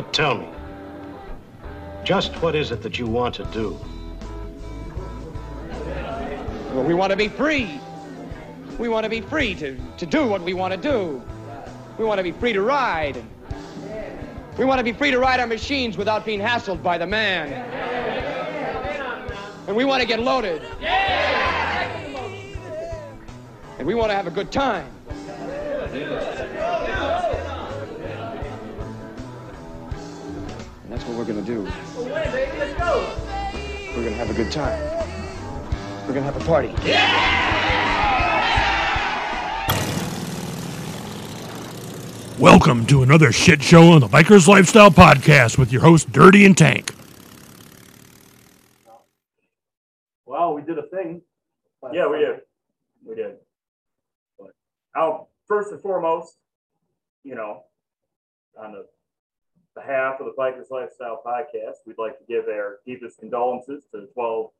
But 0.00 0.14
tell 0.14 0.38
me, 0.38 0.48
just 2.04 2.32
what 2.40 2.54
is 2.54 2.70
it 2.70 2.80
that 2.80 2.98
you 2.98 3.06
want 3.06 3.34
to 3.34 3.44
do? 3.52 3.78
Well, 6.72 6.84
we 6.84 6.94
want 6.94 7.10
to 7.10 7.18
be 7.18 7.28
free. 7.28 7.78
We 8.78 8.88
want 8.88 9.04
to 9.04 9.10
be 9.10 9.20
free 9.20 9.54
to, 9.56 9.76
to 9.98 10.06
do 10.06 10.26
what 10.26 10.40
we 10.40 10.54
want 10.54 10.72
to 10.72 10.80
do. 10.80 11.22
We 11.98 12.06
want 12.06 12.16
to 12.16 12.22
be 12.22 12.32
free 12.32 12.54
to 12.54 12.62
ride. 12.62 13.22
We 14.56 14.64
want 14.64 14.78
to 14.78 14.84
be 14.84 14.94
free 14.94 15.10
to 15.10 15.18
ride 15.18 15.38
our 15.38 15.46
machines 15.46 15.98
without 15.98 16.24
being 16.24 16.40
hassled 16.40 16.82
by 16.82 16.96
the 16.96 17.06
man. 17.06 17.52
And 19.66 19.76
we 19.76 19.84
want 19.84 20.00
to 20.00 20.08
get 20.08 20.18
loaded. 20.20 20.62
And 23.78 23.86
we 23.86 23.94
want 23.94 24.10
to 24.10 24.16
have 24.16 24.26
a 24.26 24.30
good 24.30 24.50
time. 24.50 24.90
That's 31.00 31.08
what 31.08 31.18
we're 31.18 31.24
going 31.24 31.42
to 31.42 31.50
do. 31.50 31.62
We're 31.96 32.10
going 34.04 34.12
to 34.12 34.18
have 34.18 34.28
a 34.28 34.34
good 34.34 34.52
time. 34.52 34.78
We're 36.06 36.12
going 36.12 36.26
to 36.26 36.30
have 36.30 36.36
a 36.36 36.44
party. 36.44 36.68
Welcome 42.38 42.84
to 42.86 43.02
another 43.02 43.32
shit 43.32 43.62
show 43.62 43.92
on 43.92 44.00
the 44.00 44.08
Bikers 44.08 44.46
Lifestyle 44.46 44.90
Podcast 44.90 45.56
with 45.56 45.72
your 45.72 45.80
host, 45.80 46.12
Dirty 46.12 46.44
and 46.44 46.56
Tank. 46.56 46.94
Well, 50.26 50.54
we 50.54 50.60
did 50.60 50.76
a 50.76 50.82
thing. 50.82 51.22
last 51.80 51.94
Yeah, 51.94 52.08
we 52.08 52.18
did. 52.18 52.40
We 53.06 53.14
did. 53.14 53.36
But 54.38 54.50
I'll 54.94 55.30
first 55.48 55.72
and 55.72 55.80
foremost, 55.80 56.36
you 57.24 57.36
know, 57.36 57.64
on 58.58 58.72
the 58.72 58.84
behalf 59.80 60.20
of 60.20 60.26
the 60.26 60.32
Bikers 60.32 60.70
Lifestyle 60.70 61.20
Podcast, 61.24 61.76
we'd 61.86 61.98
like 61.98 62.18
to 62.18 62.24
give 62.28 62.44
our 62.48 62.78
deepest 62.86 63.18
condolences 63.18 63.84
to 63.92 64.02
the 64.02 64.06
12 64.14 64.50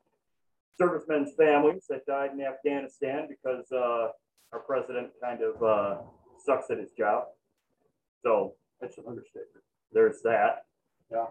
servicemen's 0.79 1.33
families 1.35 1.85
that 1.89 2.07
died 2.07 2.31
in 2.33 2.41
Afghanistan 2.41 3.29
because 3.29 3.71
uh, 3.73 4.09
our 4.53 4.61
president 4.67 5.09
kind 5.23 5.41
of 5.43 5.63
uh, 5.63 5.97
sucks 6.45 6.71
at 6.71 6.79
his 6.79 6.91
job. 6.93 7.25
So 8.23 8.55
That's 8.81 8.97
an 8.99 9.05
understatement. 9.07 9.65
there's 9.93 10.23
that. 10.23 10.65
Yeah. 11.11 11.27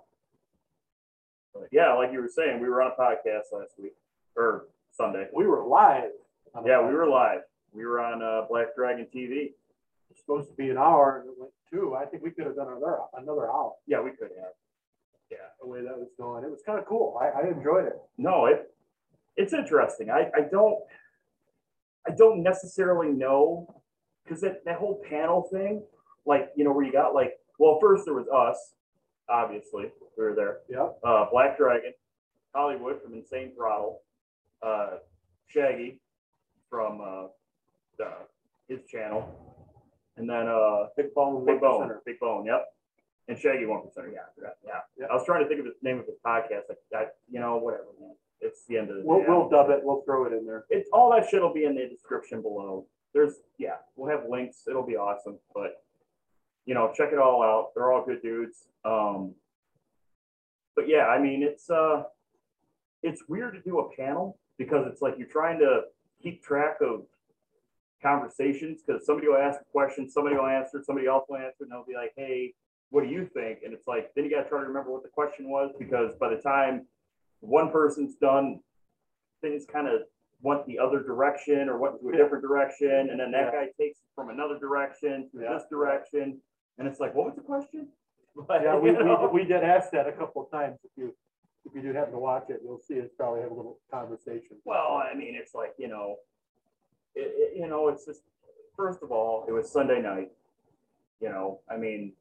But 1.54 1.70
yeah, 1.72 1.94
like 1.94 2.12
you 2.12 2.22
were 2.22 2.30
saying, 2.30 2.62
we 2.62 2.70
were 2.70 2.82
on 2.82 2.92
a 2.92 3.02
podcast 3.02 3.52
last 3.52 3.73
week 3.82 3.95
or 4.36 4.67
Sunday. 4.92 5.28
We 5.34 5.48
were 5.48 5.66
live. 5.66 6.12
Yeah, 6.66 6.86
we 6.88 6.94
were 6.94 7.08
live. 7.08 7.42
We 7.73 7.86
were 7.86 8.02
on 8.02 8.22
uh, 8.22 8.45
Black 8.50 8.76
Dragon 8.76 9.08
TV. 9.14 9.52
It's 10.12 10.20
supposed 10.20 10.50
to 10.50 10.56
be 10.56 10.70
an 10.70 10.78
hour 10.78 11.20
and 11.22 11.30
it 11.30 11.36
went 11.40 11.52
two. 11.72 11.95
I 11.95 12.06
think 12.06 12.23
we 12.23 12.31
could 12.31 12.45
have 12.45 12.56
done 12.56 12.67
another, 12.67 12.98
another 13.17 13.50
hour, 13.50 13.73
Yeah, 13.88 14.02
we 14.02 14.12
could 14.12 14.30
have. 14.38 14.53
Yeah. 15.31 15.38
the 15.62 15.67
way 15.67 15.81
that 15.81 15.98
was 15.98 16.09
going. 16.17 16.44
It 16.44 16.50
was 16.50 16.61
kind 16.66 16.80
of 16.80 16.86
cool. 16.86 17.20
I, 17.22 17.42
I 17.42 17.48
enjoyed 17.50 17.86
it. 17.86 17.98
No, 18.17 18.48
it 18.48 18.73
it's 19.38 19.53
interesting. 19.53 20.09
I, 20.09 20.30
I 20.36 20.42
don't 20.52 20.80
I 22.08 22.11
don't 22.11 22.42
necessarily 22.42 23.09
know 23.09 23.81
because 24.23 24.42
that, 24.42 24.64
that 24.66 24.78
whole 24.78 25.02
panel 25.09 25.48
thing, 25.52 25.84
like, 26.26 26.50
you 26.56 26.64
know, 26.64 26.72
where 26.72 26.86
you 26.86 26.92
got 26.92 27.14
like, 27.14 27.34
well, 27.58 27.78
first 27.81 28.06
there 28.06 28.14
was 28.14 28.28
us, 28.28 28.73
obviously. 29.30 29.92
We 30.17 30.23
were 30.23 30.36
there. 30.36 30.58
Yeah. 30.70 30.89
Uh, 31.04 31.26
Black 31.31 31.58
Dragon, 31.58 31.94
Hollywood 32.54 33.02
from 33.02 33.14
Insane 33.14 33.54
Throttle, 33.56 34.02
uh, 34.61 34.98
Shaggy 35.48 36.00
from 36.70 37.02
uh, 37.02 37.28
the, 37.98 38.11
his 38.67 38.86
channel, 38.86 39.48
and 40.20 40.30
then 40.30 40.48
uh, 40.48 40.88
Big 40.95 41.14
Bone, 41.14 41.45
Big 41.45 41.62
Bone, 41.62 41.88
Percenter. 41.88 42.00
Big 42.06 42.20
Bone, 42.20 42.45
yep. 42.45 42.66
And 43.28 43.38
Shaggy 43.38 43.66
One 43.66 43.81
Percenter, 43.81 44.12
yeah, 44.14 44.20
I 44.28 44.36
forgot, 44.36 44.53
yeah. 44.66 44.80
Yeah. 44.98 45.06
I 45.09 45.14
was 45.14 45.26
trying 45.26 45.44
to 45.44 45.48
think 45.48 45.59
of 45.61 45.66
the 45.66 45.73
name 45.81 46.00
of 46.00 46.06
his 46.06 46.16
podcast, 46.26 46.70
like 46.70 46.78
that, 46.92 47.16
you 47.31 47.39
know, 47.39 47.58
whatever, 47.58 47.86
man. 48.00 48.16
It's 48.42 48.66
the 48.67 48.78
end 48.78 48.89
of 48.89 48.98
the. 48.98 49.02
We'll, 49.03 49.22
I 49.22 49.30
we'll 49.30 49.50
dub 49.50 49.70
it. 49.70 49.81
We'll 49.84 50.02
throw 50.02 50.26
it 50.26 50.34
in 50.34 50.45
there. 50.45 50.66
It's 50.70 50.89
all 50.94 51.11
that 51.11 51.30
shit 51.30 51.42
will 51.42 51.54
be 51.54 51.66
in 51.66 51.76
the 51.76 51.88
description 51.88 52.42
below. 52.42 52.86
There's, 53.14 53.33
yeah, 53.58 53.76
we'll 53.95 54.10
have 54.10 54.30
links. 54.30 54.64
It'll 54.67 54.86
be 54.86 54.95
awesome, 54.95 55.39
but 55.54 55.83
you 56.65 56.73
know, 56.73 56.92
check 56.95 57.10
it 57.11 57.17
all 57.17 57.42
out. 57.42 57.71
They're 57.76 57.92
all 57.92 58.05
good 58.05 58.21
dudes. 58.21 58.67
Um, 58.86 59.33
but 60.76 60.88
yeah, 60.88 61.08
I 61.08 61.20
mean, 61.20 61.44
it's 61.44 61.70
uh, 61.70 62.04
it's 63.04 63.23
weird 63.27 63.55
to 63.55 63.61
do 63.61 63.80
a 63.80 63.95
panel 63.95 64.38
because 64.58 64.86
it's 64.88 65.02
like 65.02 65.15
you're 65.17 65.27
trying 65.27 65.60
to 65.60 65.82
keep 66.21 66.44
track 66.44 66.77
of 66.82 67.05
conversations 68.02 68.82
because 68.86 69.05
somebody 69.05 69.27
will 69.27 69.37
ask 69.37 69.60
a 69.61 69.65
question, 69.71 70.10
somebody 70.10 70.36
will 70.36 70.45
answer, 70.48 70.82
somebody 70.83 71.08
else 71.08 71.26
will 71.30 71.37
answer, 71.37 71.61
and 71.64 71.71
they'll 71.71 71.86
be 71.86 71.95
like, 71.95 72.14
"Hey, 72.15 72.54
what 72.89 73.04
do 73.04 73.10
you 73.10 73.26
think?" 73.33 73.60
And 73.64 73.73
it's 73.73 73.87
like 73.87 74.14
then 74.15 74.26
you 74.26 74.32
got 74.32 74.43
to 74.43 74.49
try 74.49 74.60
to 74.61 74.67
remember 74.67 74.92
what 74.92 75.04
the 75.04 75.10
question 75.10 75.49
was 75.49 75.71
because 75.77 76.15
by 76.15 76.30
the 76.30 76.42
time 76.42 76.86
one 77.42 77.71
person's 77.71 78.15
done, 78.15 78.59
things 79.42 79.65
kind 79.71 79.88
of 79.88 80.02
went 80.42 80.65
the 80.67 80.80
other 80.80 81.02
direction 81.04 81.67
or 81.70 81.77
went 81.77 81.99
to 82.02 82.09
a 82.09 82.11
different 82.15 82.42
direction, 82.43 83.09
and 83.11 83.20
then 83.20 83.32
that 83.32 83.52
Yeah. 83.54 83.65
guy 83.65 83.65
takes 83.80 83.99
it 83.99 84.05
from 84.15 84.30
another 84.30 84.58
direction 84.58 85.30
to 85.32 85.42
Yeah. 85.42 85.54
this 85.54 85.65
direction, 85.70 86.42
and 86.77 86.88
it's 86.88 86.99
like, 86.99 87.14
what 87.14 87.26
was 87.26 87.36
the 87.36 87.42
question? 87.42 87.92
Like, 88.48 88.61
Yeah, 88.61 88.77
we, 88.77 88.92
we, 88.92 89.42
we 89.42 89.43
did 89.43 89.64
ask 89.64 89.92
that 89.92 90.08
a 90.08 90.14
couple 90.14 90.43
of 90.43 90.52
times. 90.52 90.80
If 90.86 90.92
you, 90.95 91.14
if 91.65 91.73
you 91.76 91.82
do 91.82 91.92
happen 91.92 92.14
to 92.14 92.20
watch 92.20 92.49
it, 92.49 92.61
you'll 92.64 92.80
see 92.80 93.02
us 93.02 93.09
probably 93.17 93.42
have 93.42 93.52
a 93.52 93.54
little 93.54 93.80
conversation. 93.92 94.61
Well, 94.64 94.93
I 94.93 95.14
mean, 95.14 95.36
it's 95.36 95.54
like, 95.54 95.73
you 95.77 95.89
know, 95.89 96.15
it, 97.15 97.33
it, 97.36 97.58
you 97.58 97.67
know, 97.67 97.87
it's 97.89 98.05
just, 98.05 98.21
first 98.75 99.02
of 99.03 99.11
all, 99.11 99.45
it 99.47 99.52
was 99.52 99.70
Sunday 99.71 100.02
night. 100.02 100.31
You 101.21 101.30
know, 101.30 101.59
I 101.70 101.77
mean, 101.77 102.14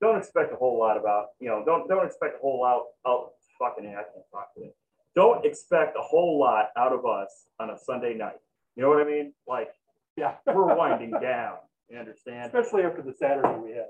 don't 0.00 0.16
expect 0.18 0.52
a 0.52 0.56
whole 0.56 0.78
lot 0.78 0.96
about, 0.96 1.28
you 1.40 1.48
know, 1.48 1.62
don't, 1.64 1.88
don't 1.88 2.04
expect 2.06 2.36
a 2.36 2.38
whole 2.40 2.60
lot, 2.60 2.84
out, 3.06 3.32
fucking, 3.58 3.86
I 3.86 3.92
can't 3.94 4.30
talk 4.30 4.54
to 4.54 4.62
it. 4.64 4.76
Don't 5.14 5.44
expect 5.44 5.96
a 5.98 6.02
whole 6.02 6.38
lot 6.38 6.70
out 6.76 6.92
of 6.92 7.04
us 7.06 7.46
on 7.58 7.70
a 7.70 7.78
Sunday 7.78 8.14
night. 8.14 8.40
You 8.74 8.82
know 8.82 8.90
what 8.90 9.00
I 9.00 9.04
mean? 9.04 9.32
Like, 9.46 9.68
Yeah. 10.16 10.34
we're 10.46 10.74
winding 10.74 11.10
down. 11.22 11.56
You 11.90 11.98
understand? 11.98 12.46
Especially 12.54 12.82
after 12.82 13.00
the 13.02 13.14
Saturday 13.14 13.58
we 13.62 13.70
had. 13.72 13.86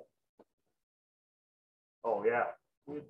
Oh, 2.04 2.24
yeah. 2.24 2.44
We 2.86 2.96
had 2.96 3.04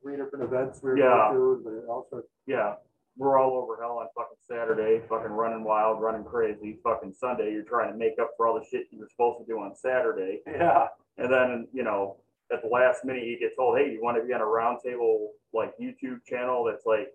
Three 0.00 0.16
different 0.16 0.44
events 0.44 0.80
we 0.82 0.90
were 0.90 0.98
Yeah. 0.98 1.32
going 1.32 1.64
to, 1.64 1.84
but 1.86 1.92
also, 1.92 2.22
Yeah, 2.46 2.74
we're 3.18 3.38
all 3.38 3.54
over 3.60 3.76
hell 3.82 3.98
on 3.98 4.06
fucking 4.16 4.38
Saturday, 4.48 5.02
fucking 5.08 5.32
running 5.32 5.64
wild, 5.64 6.00
running 6.00 6.24
crazy. 6.24 6.78
Fucking 6.84 7.12
Sunday, 7.18 7.52
you're 7.52 7.64
trying 7.64 7.92
to 7.92 7.98
make 7.98 8.14
up 8.20 8.30
for 8.36 8.46
all 8.46 8.54
the 8.58 8.64
shit 8.64 8.86
you 8.90 8.98
were 9.00 9.08
supposed 9.10 9.40
to 9.40 9.44
do 9.44 9.58
on 9.58 9.74
Saturday. 9.76 10.40
yeah. 10.46 10.86
And 11.18 11.30
then, 11.32 11.66
you 11.72 11.82
know, 11.82 12.16
at 12.52 12.62
the 12.62 12.68
last 12.68 13.04
minute, 13.04 13.24
you 13.24 13.38
get 13.38 13.50
told, 13.56 13.76
hey, 13.76 13.90
you 13.90 14.00
want 14.00 14.16
to 14.16 14.24
be 14.24 14.32
on 14.32 14.40
a 14.40 14.44
roundtable 14.44 15.28
like 15.52 15.72
YouTube 15.78 16.24
channel 16.26 16.64
that's 16.64 16.86
like 16.86 17.08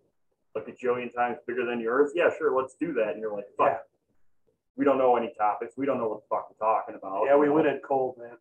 like 0.55 0.67
a 0.67 0.71
jillion 0.71 1.11
times 1.15 1.37
bigger 1.47 1.65
than 1.65 1.79
yours? 1.79 2.11
Yeah, 2.13 2.29
sure, 2.37 2.55
let's 2.55 2.75
do 2.79 2.93
that. 2.93 3.11
And 3.13 3.19
you're 3.21 3.33
like, 3.33 3.45
fuck, 3.57 3.67
Yeah. 3.69 3.77
we 4.75 4.85
don't 4.85 4.97
know 4.99 5.15
any 5.15 5.33
topics. 5.37 5.73
We 5.77 5.85
don't 5.87 5.97
know 5.97 6.09
what 6.09 6.19
the 6.21 6.27
fuck 6.29 6.49
we're 6.51 6.67
talking 6.67 6.95
about. 6.95 7.23
Yeah, 7.25 7.37
we 7.37 7.47
know? 7.47 7.53
went 7.53 7.67
in 7.67 7.79
cold, 7.87 8.17
man. 8.19 8.37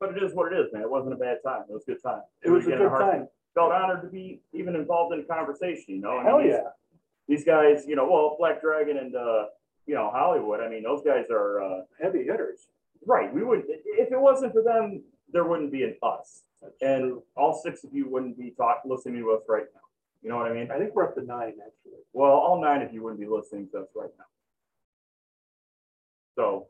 But 0.00 0.16
it 0.16 0.22
is 0.22 0.32
what 0.34 0.50
it 0.52 0.56
is, 0.58 0.72
man. 0.72 0.82
It 0.82 0.90
wasn't 0.90 1.12
a 1.12 1.16
bad 1.16 1.36
time. 1.44 1.62
It 1.68 1.72
was 1.72 1.82
a 1.86 1.92
good 1.92 2.02
time. 2.02 2.22
It 2.42 2.50
was 2.50 2.64
a 2.66 2.70
Getting 2.70 2.88
good 2.88 2.98
time. 2.98 3.28
Felt 3.54 3.72
honored 3.72 4.02
to 4.02 4.08
be 4.08 4.40
even 4.52 4.74
involved 4.76 5.12
in 5.14 5.20
a 5.20 5.24
conversation, 5.24 5.94
you 5.96 6.00
know? 6.00 6.10
I 6.12 6.16
mean, 6.18 6.26
Hell 6.26 6.38
these- 6.38 6.52
yeah. 6.52 6.70
these 7.28 7.44
guys, 7.44 7.84
you 7.86 7.96
know, 7.96 8.08
well, 8.10 8.36
Black 8.38 8.60
Dragon 8.60 8.96
and 8.98 9.14
uh, 9.16 9.46
you 9.86 9.94
know 9.94 10.10
Hollywood. 10.10 10.60
I 10.60 10.68
mean, 10.68 10.82
those 10.84 11.02
guys 11.02 11.26
are 11.30 11.60
uh, 11.62 11.80
Heavy 12.00 12.22
hitters. 12.24 12.68
right. 13.06 13.32
We 13.32 13.42
would 13.42 13.64
if 13.68 14.12
it 14.12 14.20
wasn't 14.20 14.52
for 14.52 14.62
them, 14.62 15.02
there 15.32 15.44
wouldn't 15.44 15.72
be 15.72 15.82
an 15.84 15.96
us, 16.02 16.42
That's 16.62 16.74
and 16.82 17.02
true. 17.02 17.22
all 17.36 17.54
six 17.54 17.82
of 17.84 17.92
you 17.92 18.08
wouldn't 18.08 18.36
be 18.38 18.50
talk 18.56 18.82
listening 18.84 19.22
to 19.22 19.30
us 19.32 19.42
right 19.48 19.66
now. 19.74 19.80
You 20.22 20.28
know 20.28 20.36
what 20.36 20.46
I 20.50 20.52
mean? 20.54 20.70
I 20.70 20.78
think 20.78 20.94
we're 20.94 21.04
up 21.08 21.14
to 21.16 21.22
nine, 21.24 21.54
actually. 21.66 22.00
Well, 22.12 22.30
all 22.30 22.60
nine 22.60 22.82
of 22.82 22.92
you 22.92 23.02
wouldn't 23.02 23.20
be 23.20 23.26
listening 23.26 23.68
to 23.72 23.78
us 23.80 23.88
right 23.96 24.10
now. 24.18 24.24
So, 26.36 26.66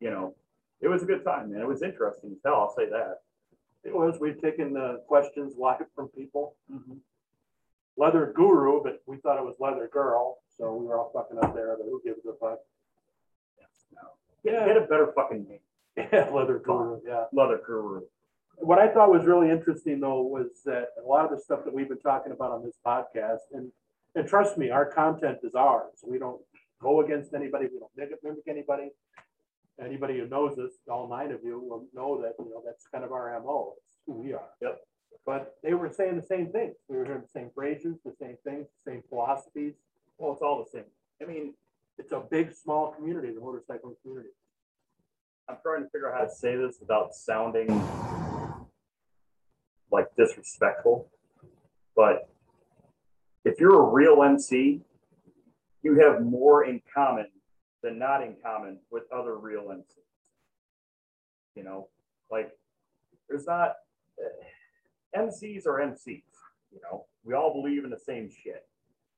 you 0.00 0.10
know, 0.10 0.34
it 0.80 0.88
was 0.88 1.02
a 1.02 1.06
good 1.06 1.24
time, 1.24 1.50
man. 1.52 1.60
It 1.60 1.66
was 1.68 1.82
interesting 1.82 2.30
as 2.32 2.38
hell. 2.44 2.54
I'll 2.54 2.74
say 2.76 2.88
that. 2.88 3.18
It 3.84 3.94
was, 3.94 4.18
we've 4.20 4.40
taken 4.40 4.72
the 4.72 5.02
questions 5.06 5.54
live 5.56 5.86
from 5.94 6.08
people. 6.08 6.56
Mm-hmm. 6.72 6.94
Leather 7.96 8.32
Guru, 8.34 8.82
but 8.82 9.02
we 9.06 9.16
thought 9.18 9.38
it 9.38 9.44
was 9.44 9.56
Leather 9.58 9.88
Girl, 9.92 10.38
so 10.56 10.72
we 10.74 10.86
were 10.86 10.98
all 10.98 11.10
fucking 11.12 11.38
up 11.42 11.54
there, 11.54 11.76
but 11.76 11.84
who 11.84 12.00
gives 12.04 12.24
a 12.26 12.32
fuck? 12.40 12.58
Get, 14.44 14.52
Yeah. 14.52 14.66
get 14.66 14.76
a 14.76 14.82
better 14.82 15.12
fucking 15.14 15.46
name, 15.48 15.58
Yeah, 15.96 16.30
Leather 16.30 16.58
Guru, 16.58 17.00
yeah. 17.04 17.24
Leather 17.32 17.60
Guru. 17.64 18.02
What 18.58 18.78
I 18.78 18.88
thought 18.88 19.10
was 19.10 19.24
really 19.24 19.50
interesting 19.50 20.00
though 20.00 20.22
was 20.22 20.62
that 20.64 20.88
a 21.02 21.06
lot 21.06 21.24
of 21.24 21.30
the 21.30 21.42
stuff 21.42 21.64
that 21.64 21.72
we've 21.72 21.88
been 21.88 22.00
talking 22.00 22.32
about 22.32 22.52
on 22.52 22.64
this 22.64 22.76
podcast, 22.84 23.46
and, 23.52 23.70
and 24.14 24.28
trust 24.28 24.58
me, 24.58 24.70
our 24.70 24.86
content 24.86 25.38
is 25.42 25.54
ours. 25.54 25.98
We 26.04 26.18
don't 26.18 26.40
go 26.80 27.00
against 27.00 27.34
anybody, 27.34 27.66
we 27.72 27.78
don't 27.80 28.22
mimic 28.22 28.44
anybody. 28.48 28.90
Anybody 29.84 30.18
who 30.18 30.26
knows 30.26 30.58
us, 30.58 30.72
all 30.90 31.08
nine 31.08 31.30
of 31.30 31.40
you 31.44 31.60
will 31.60 31.86
know 31.94 32.20
that, 32.22 32.34
you 32.38 32.50
know, 32.50 32.62
that's 32.64 32.86
kind 32.92 33.04
of 33.04 33.12
our 33.12 33.40
MO, 33.40 33.74
it's 33.76 33.96
who 34.06 34.14
we 34.14 34.32
are. 34.32 34.50
Yep. 34.60 34.80
But 35.24 35.56
they 35.62 35.74
were 35.74 35.90
saying 35.90 36.16
the 36.16 36.26
same 36.26 36.50
things. 36.50 36.74
We 36.88 36.96
were 36.96 37.04
hearing 37.04 37.22
the 37.22 37.28
same 37.28 37.50
phrases, 37.54 37.96
the 38.04 38.14
same 38.20 38.36
things, 38.44 38.66
the 38.84 38.92
same 38.92 39.02
philosophies. 39.08 39.74
Well, 40.16 40.32
it's 40.32 40.42
all 40.42 40.64
the 40.64 40.70
same. 40.70 40.86
I 41.22 41.26
mean, 41.26 41.54
It's 41.98 42.12
a 42.12 42.20
big, 42.30 42.54
small 42.54 42.92
community, 42.92 43.32
the 43.32 43.40
motorcycling 43.40 43.96
community. 44.02 44.30
I'm 45.48 45.56
trying 45.62 45.82
to 45.82 45.90
figure 45.90 46.12
out 46.12 46.18
how 46.18 46.24
to 46.26 46.30
say 46.30 46.54
this 46.56 46.76
without 46.80 47.12
sounding 47.12 47.68
like 49.90 50.06
disrespectful, 50.16 51.08
but 51.96 52.28
if 53.44 53.58
you're 53.58 53.82
a 53.82 53.90
real 53.90 54.22
MC, 54.22 54.82
you 55.82 55.98
have 56.00 56.22
more 56.22 56.64
in 56.64 56.82
common 56.94 57.26
than 57.82 57.98
not 57.98 58.22
in 58.22 58.36
common 58.42 58.78
with 58.90 59.04
other 59.12 59.36
real 59.38 59.64
MCs. 59.64 60.04
You 61.54 61.64
know, 61.64 61.88
like 62.30 62.50
there's 63.28 63.46
not 63.46 63.74
uh, 64.18 65.18
MCs 65.18 65.66
are 65.66 65.80
MCs. 65.80 66.22
You 66.72 66.80
know, 66.82 67.06
we 67.24 67.34
all 67.34 67.52
believe 67.52 67.84
in 67.84 67.90
the 67.90 67.98
same 67.98 68.30
shit. 68.30 68.66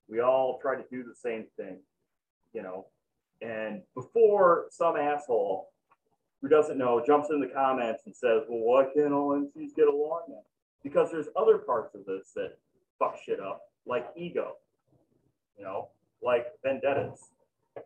We 0.09 0.21
all 0.21 0.59
try 0.61 0.77
to 0.77 0.85
do 0.91 1.03
the 1.03 1.15
same 1.15 1.47
thing. 1.57 1.79
You 2.53 2.63
know, 2.63 2.87
and 3.43 3.83
before 3.95 4.67
some 4.71 4.97
asshole 4.97 5.69
who 6.41 6.49
doesn't 6.49 6.79
know 6.79 7.03
jumps 7.07 7.29
in 7.31 7.41
the 7.41 7.47
comments 7.49 8.05
and 8.07 8.15
says, 8.15 8.43
"Well, 8.49 8.61
why 8.61 8.85
can't 8.95 9.13
all 9.13 9.33
MCs 9.33 9.75
get 9.75 9.89
along 9.89 10.23
now?" 10.29 10.43
Because 10.83 11.11
there's 11.11 11.29
other 11.37 11.59
parts 11.59 11.95
of 11.95 12.05
this 12.07 12.33
that 12.35 12.59
fuck 12.99 13.19
shit 13.19 13.41
up, 13.41 13.63
like 13.87 14.07
ego. 14.17 14.57
You 15.59 15.65
know, 15.65 15.89
like 16.23 16.47
vendettas. 16.63 17.31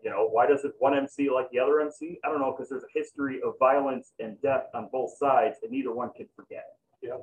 You 0.03 0.11
know, 0.11 0.29
why 0.31 0.47
does 0.47 0.65
it 0.65 0.73
one 0.79 0.95
MC 0.97 1.31
like 1.31 1.51
the 1.51 1.59
other 1.59 1.81
MC? 1.81 2.19
I 2.25 2.29
don't 2.29 2.41
know, 2.41 2.53
because 2.53 2.69
there's 2.69 2.85
a 2.85 2.99
history 2.99 3.41
of 3.45 3.55
violence 3.59 4.13
and 4.19 4.41
death 4.41 4.67
on 4.75 4.89
both 4.91 5.17
sides, 5.19 5.57
and 5.63 5.71
neither 5.71 5.93
one 5.93 6.11
can 6.17 6.27
forget. 6.35 6.65
Yeah. 7.03 7.17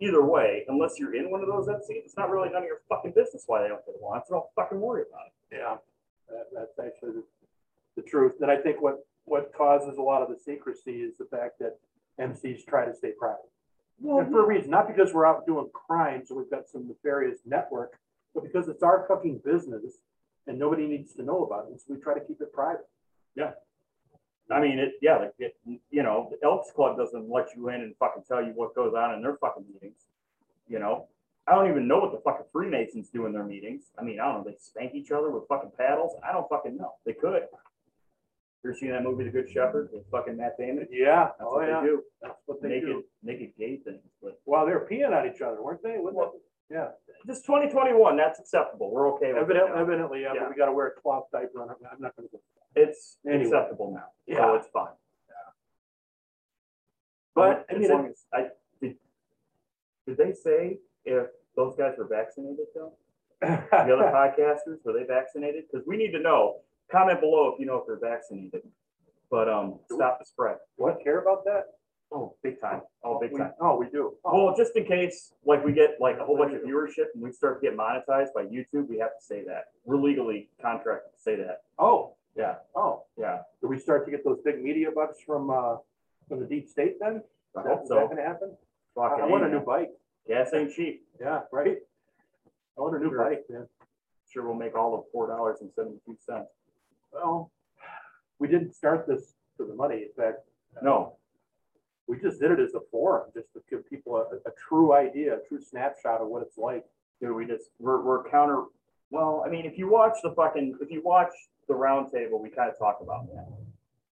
Either 0.00 0.24
way, 0.24 0.64
unless 0.68 0.98
you're 0.98 1.14
in 1.14 1.30
one 1.30 1.42
of 1.42 1.48
those 1.48 1.66
MCs, 1.66 2.04
it's 2.04 2.16
not 2.16 2.30
really 2.30 2.48
none 2.48 2.62
of 2.62 2.68
your 2.68 2.80
fucking 2.88 3.12
business 3.14 3.44
why 3.46 3.62
they 3.62 3.68
don't 3.68 3.84
get 3.84 3.96
along. 4.00 4.22
So 4.26 4.34
don't 4.34 4.46
fucking 4.56 4.80
worry 4.80 5.02
about 5.08 5.26
it. 5.26 5.56
Yeah, 5.58 5.76
that, 6.30 6.46
that's 6.54 6.78
actually 6.78 7.12
the, 7.12 7.24
the 7.96 8.02
truth. 8.02 8.34
And 8.40 8.50
I 8.50 8.56
think 8.56 8.80
what, 8.80 9.04
what 9.24 9.52
causes 9.52 9.98
a 9.98 10.02
lot 10.02 10.22
of 10.22 10.28
the 10.28 10.38
secrecy 10.38 11.02
is 11.02 11.18
the 11.18 11.26
fact 11.26 11.58
that 11.58 11.76
MCs 12.18 12.64
try 12.66 12.86
to 12.86 12.94
stay 12.94 13.12
private. 13.18 13.50
And 14.02 14.30
for 14.30 14.44
a 14.44 14.46
reason, 14.46 14.70
not 14.70 14.88
because 14.88 15.12
we're 15.12 15.26
out 15.26 15.46
doing 15.46 15.68
crimes 15.74 16.30
or 16.30 16.38
we've 16.38 16.50
got 16.50 16.68
some 16.68 16.88
nefarious 16.88 17.40
network, 17.44 17.98
but 18.34 18.42
because 18.42 18.68
it's 18.68 18.82
our 18.82 19.04
fucking 19.06 19.42
business 19.44 19.98
and 20.46 20.58
nobody 20.58 20.86
needs 20.86 21.12
to 21.14 21.22
know 21.22 21.44
about 21.44 21.68
it. 21.72 21.80
So 21.80 21.94
we 21.94 22.00
try 22.00 22.14
to 22.14 22.20
keep 22.20 22.40
it 22.40 22.52
private. 22.52 22.86
Yeah. 23.34 23.52
I 24.50 24.60
mean, 24.60 24.78
it, 24.80 24.94
yeah, 25.00 25.16
like, 25.18 25.32
it, 25.38 25.56
you 25.90 26.02
know, 26.02 26.28
the 26.30 26.44
Elks 26.44 26.72
Club 26.72 26.96
doesn't 26.96 27.30
let 27.30 27.48
you 27.56 27.68
in 27.68 27.82
and 27.82 27.94
fucking 28.00 28.24
tell 28.26 28.42
you 28.44 28.50
what 28.56 28.74
goes 28.74 28.94
on 28.94 29.14
in 29.14 29.22
their 29.22 29.36
fucking 29.36 29.64
meetings. 29.72 30.00
You 30.68 30.80
know, 30.80 31.06
I 31.46 31.54
don't 31.54 31.68
even 31.70 31.86
know 31.86 31.98
what 31.98 32.10
the 32.12 32.18
fucking 32.24 32.46
Freemasons 32.52 33.08
do 33.10 33.26
in 33.26 33.32
their 33.32 33.44
meetings. 33.44 33.84
I 33.98 34.02
mean, 34.02 34.18
I 34.18 34.24
don't 34.24 34.44
know, 34.44 34.50
they 34.50 34.56
spank 34.60 34.94
each 34.94 35.12
other 35.12 35.30
with 35.30 35.46
fucking 35.48 35.70
paddles. 35.78 36.14
I 36.28 36.32
don't 36.32 36.48
fucking 36.48 36.76
know. 36.76 36.94
They 37.06 37.12
could. 37.12 37.42
You 38.62 38.70
ever 38.70 38.78
seen 38.78 38.90
that 38.90 39.04
movie, 39.04 39.24
The 39.24 39.30
Good 39.30 39.48
Shepherd, 39.48 39.88
with 39.92 40.02
fucking 40.10 40.36
Matt 40.36 40.58
Damon? 40.58 40.86
Yeah, 40.90 41.26
That's 41.38 41.48
oh 41.50 41.54
what 41.56 41.68
yeah, 41.68 41.80
they 41.80 41.86
do. 41.86 42.02
that's 42.20 42.34
what 42.46 42.60
they 42.60 42.68
Naked, 42.68 42.86
do. 42.88 43.04
naked 43.22 43.52
gay 43.56 43.76
things. 43.76 44.00
But 44.22 44.38
Well, 44.44 44.66
they 44.66 44.72
were 44.72 44.86
peeing 44.90 45.12
at 45.12 45.32
each 45.32 45.40
other, 45.40 45.62
weren't 45.62 45.82
they? 45.82 45.96
Wasn't 45.96 46.14
Well, 46.16 46.32
it? 46.34 46.42
Yeah, 46.70 46.88
this 47.24 47.40
2021, 47.42 48.16
that's 48.16 48.38
acceptable. 48.38 48.90
We're 48.92 49.12
okay 49.14 49.28
with 49.32 49.36
it. 49.38 49.42
evidently, 49.42 49.72
now. 49.74 49.80
evidently, 49.82 50.22
yeah, 50.22 50.34
Yeah. 50.34 50.40
but 50.42 50.50
we 50.50 50.56
gotta 50.56 50.72
wear 50.72 50.86
a 50.88 51.00
cloth 51.00 51.24
diaper 51.32 51.62
on 51.62 51.70
it. 51.70 51.76
I'm 51.90 52.00
not 52.00 52.14
gonna 52.16 52.28
go. 52.28 52.40
It's 52.76 53.18
Anyway. 53.26 53.44
acceptable 53.44 53.92
now. 53.92 54.06
Yeah. 54.26 54.36
So 54.36 54.54
it's 54.54 54.68
fine. 54.68 54.92
But, 57.34 57.66
I 57.70 57.74
as 57.74 57.78
mean, 57.80 57.90
long 57.90 58.06
as 58.08 58.26
I 58.32 58.48
did, 58.80 58.96
did 60.06 60.16
they 60.16 60.32
say 60.32 60.78
if 61.04 61.28
those 61.56 61.76
guys 61.76 61.94
were 61.96 62.06
vaccinated 62.06 62.66
though? 62.74 62.92
The 63.40 63.72
other 63.72 64.10
podcasters, 64.12 64.84
were 64.84 64.92
they 64.92 65.04
vaccinated? 65.04 65.64
Because 65.70 65.86
we 65.86 65.96
need 65.96 66.12
to 66.12 66.20
know. 66.20 66.60
Comment 66.92 67.20
below 67.20 67.52
if 67.54 67.60
you 67.60 67.66
know 67.66 67.76
if 67.76 67.86
they're 67.86 67.98
vaccinated. 67.98 68.62
But 69.30 69.48
um, 69.48 69.78
stop 69.90 70.18
the 70.18 70.24
spread. 70.24 70.56
What, 70.76 71.02
care 71.02 71.20
about 71.20 71.44
that? 71.44 71.66
Oh, 72.12 72.34
big 72.42 72.60
time. 72.60 72.82
Oh, 73.04 73.20
big 73.20 73.32
We- 73.32 73.38
time. 73.38 73.54
Oh, 73.60 73.76
we 73.76 73.88
do. 73.88 74.16
Oh, 74.24 74.46
Well, 74.46 74.56
just 74.56 74.74
in 74.76 74.84
case, 74.84 75.32
like 75.44 75.64
we 75.64 75.72
get 75.72 76.00
like 76.00 76.18
a 76.18 76.24
whole 76.24 76.36
bunch 76.36 76.52
of 76.54 76.62
viewership 76.62 77.06
and 77.14 77.22
we 77.22 77.30
start 77.30 77.60
to 77.62 77.68
get 77.68 77.76
monetized 77.78 78.32
by 78.34 78.44
YouTube, 78.46 78.88
we 78.88 78.98
have 78.98 79.16
to 79.16 79.22
say 79.24 79.44
that. 79.44 79.66
We're 79.84 79.96
legally 79.96 80.50
contracted 80.60 81.12
to 81.14 81.20
say 81.20 81.36
that. 81.36 81.62
Oh, 81.78 82.14
Yeah, 82.36 82.56
oh, 82.74 83.04
yeah. 83.16 83.42
do 83.60 83.68
we 83.68 83.78
start 83.78 84.04
to 84.06 84.10
get 84.10 84.24
those 84.24 84.40
big 84.42 84.62
media 84.62 84.90
bucks 84.90 85.20
from, 85.20 85.50
uh, 85.50 85.78
from 86.28 86.40
the 86.40 86.46
deep 86.46 86.68
state 86.68 86.98
then? 87.00 87.22
I 87.56 87.62
that- 87.62 87.68
hope 87.68 87.82
is 87.82 87.88
that 87.90 88.08
gonna 88.08 88.22
happen? 88.22 88.56
I 88.96 89.00
I 89.00 89.26
want 89.26 89.44
a 89.44 89.48
new 89.48 89.60
bike. 89.60 89.92
Gas 90.26 90.52
ain't 90.52 90.72
cheap. 90.72 91.06
Yeah, 91.20 91.42
right? 91.52 91.78
I 92.76 92.80
want 92.80 92.96
a 92.96 92.98
new 92.98 93.10
Sure. 93.10 93.18
bike, 93.24 93.48
man. 93.48 93.68
Sure, 94.26 94.44
we'll 94.44 94.54
make 94.54 94.76
all 94.76 94.94
of 94.94 95.08
four 95.10 95.26
dollars 95.26 95.60
and 95.60 95.72
seventy-two 95.72 96.16
cents. 96.20 96.50
Well, 97.12 97.50
we 98.38 98.46
didn't 98.48 98.72
start 98.72 99.06
this 99.06 99.34
for 99.56 99.64
the 99.64 99.74
money. 99.74 100.04
In 100.04 100.12
fact, 100.12 100.46
No, 100.82 101.16
we 102.10 102.18
just 102.18 102.40
did 102.40 102.50
it 102.50 102.58
as 102.60 102.74
a 102.74 102.80
forum, 102.90 103.30
just 103.32 103.52
to 103.54 103.60
give 103.70 103.88
people 103.88 104.16
a, 104.16 104.22
a 104.48 104.52
true 104.68 104.92
idea, 104.92 105.36
a 105.36 105.48
true 105.48 105.60
snapshot 105.60 106.20
of 106.20 106.28
what 106.28 106.42
it's 106.42 106.58
like. 106.58 106.84
dude, 107.20 107.34
we 107.36 107.46
just 107.46 107.70
we're 107.78 108.00
we're 108.02 108.28
counter. 108.28 108.64
Well, 109.10 109.42
I 109.46 109.48
mean, 109.48 109.64
if 109.64 109.78
you 109.78 109.88
watch 109.90 110.16
the 110.22 110.32
fucking 110.32 110.78
if 110.80 110.90
you 110.90 111.02
watch 111.04 111.32
the 111.68 111.74
roundtable, 111.74 112.40
we 112.40 112.48
kind 112.50 112.68
of 112.70 112.76
talk 112.78 112.98
about 113.00 113.26
that. 113.34 113.48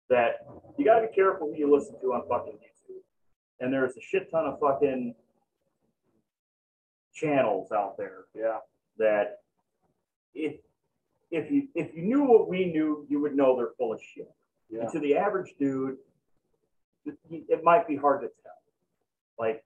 That 0.09 0.31
you 0.79 0.85
got 0.85 1.01
to 1.01 1.09
be 1.09 1.13
careful 1.15 1.49
who 1.49 1.57
you 1.59 1.73
listen 1.75 1.95
to 2.01 2.13
on 2.15 2.23
fucking 2.29 2.55
YouTube. 2.55 3.03
And 3.61 3.73
there's 3.73 3.97
a 3.97 4.01
shit 4.01 4.31
ton 4.31 4.47
of 4.47 4.59
fucking 4.61 5.15
channels 7.13 7.71
out 7.73 7.97
there 7.97 8.25
Yeah. 8.35 8.59
that 8.99 9.41
if 10.35 10.55
if 11.31 11.51
you 11.51 11.69
if 11.75 11.95
you 11.95 12.03
knew 12.03 12.23
what 12.25 12.49
we 12.49 12.67
knew, 12.67 13.07
you 13.09 13.21
would 13.21 13.37
know 13.37 13.57
they're 13.57 13.75
full 13.79 13.93
of 13.93 14.01
shit. 14.03 14.31
Yeah. 14.69 14.83
And 14.83 14.93
to 14.93 15.01
the 15.01 15.17
average 15.17 15.55
dude, 15.59 15.97
it, 17.61 17.65
might 17.65 17.87
be 17.87 17.97
hard 17.97 18.23
to 18.23 18.29
tell. 18.43 18.53
Like, 19.39 19.65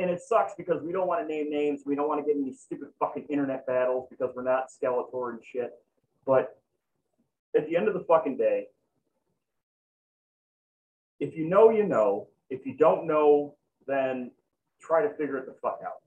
and 0.00 0.10
it 0.10 0.20
sucks 0.20 0.54
because 0.56 0.82
we 0.82 0.92
don't 0.92 1.06
want 1.06 1.20
to 1.20 1.26
name 1.26 1.50
names. 1.50 1.82
We 1.84 1.94
don't 1.94 2.08
want 2.08 2.24
to 2.24 2.26
get 2.26 2.42
these 2.42 2.60
stupid 2.60 2.88
fucking 2.98 3.26
internet 3.28 3.66
battles 3.66 4.08
because 4.10 4.30
we're 4.34 4.42
not 4.42 4.68
Skeletor 4.70 5.30
and 5.30 5.44
shit. 5.44 5.72
But 6.26 6.58
at 7.56 7.68
the 7.68 7.76
end 7.76 7.88
of 7.88 7.94
the 7.94 8.04
fucking 8.08 8.36
day, 8.36 8.66
if 11.20 11.36
you 11.36 11.48
know, 11.48 11.70
you 11.70 11.84
know. 11.84 12.28
If 12.50 12.64
you 12.64 12.74
don't 12.74 13.06
know, 13.06 13.56
then 13.86 14.30
try 14.80 15.02
to 15.02 15.10
figure 15.10 15.36
it 15.36 15.44
the 15.44 15.54
fuck 15.60 15.80
out. 15.84 16.00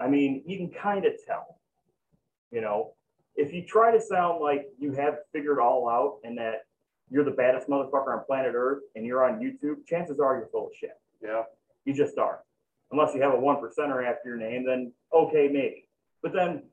I 0.00 0.06
mean, 0.06 0.44
you 0.46 0.56
can 0.56 0.70
kind 0.70 1.04
of 1.04 1.14
tell. 1.26 1.58
You 2.52 2.60
know, 2.60 2.92
if 3.34 3.52
you 3.52 3.64
try 3.64 3.90
to 3.90 4.00
sound 4.00 4.40
like 4.40 4.68
you 4.78 4.92
have 4.92 5.18
figured 5.32 5.58
all 5.58 5.88
out 5.88 6.18
and 6.22 6.38
that 6.38 6.66
you're 7.10 7.24
the 7.24 7.30
baddest 7.30 7.68
motherfucker 7.68 8.18
on 8.18 8.24
planet 8.26 8.52
Earth 8.54 8.82
and 8.94 9.06
you're 9.06 9.24
on 9.24 9.40
YouTube, 9.40 9.86
chances 9.86 10.20
are 10.20 10.36
you're 10.36 10.48
full 10.48 10.66
of 10.66 10.72
shit. 10.74 10.98
Yeah. 11.22 11.42
You 11.84 11.94
just 11.94 12.18
are. 12.18 12.40
Unless 12.90 13.14
you 13.14 13.22
have 13.22 13.34
a 13.34 13.38
one 13.38 13.56
percenter 13.56 14.06
after 14.06 14.28
your 14.28 14.36
name, 14.36 14.64
then 14.66 14.92
okay, 15.12 15.48
maybe. 15.48 15.88
But 16.22 16.32
then 16.32 16.64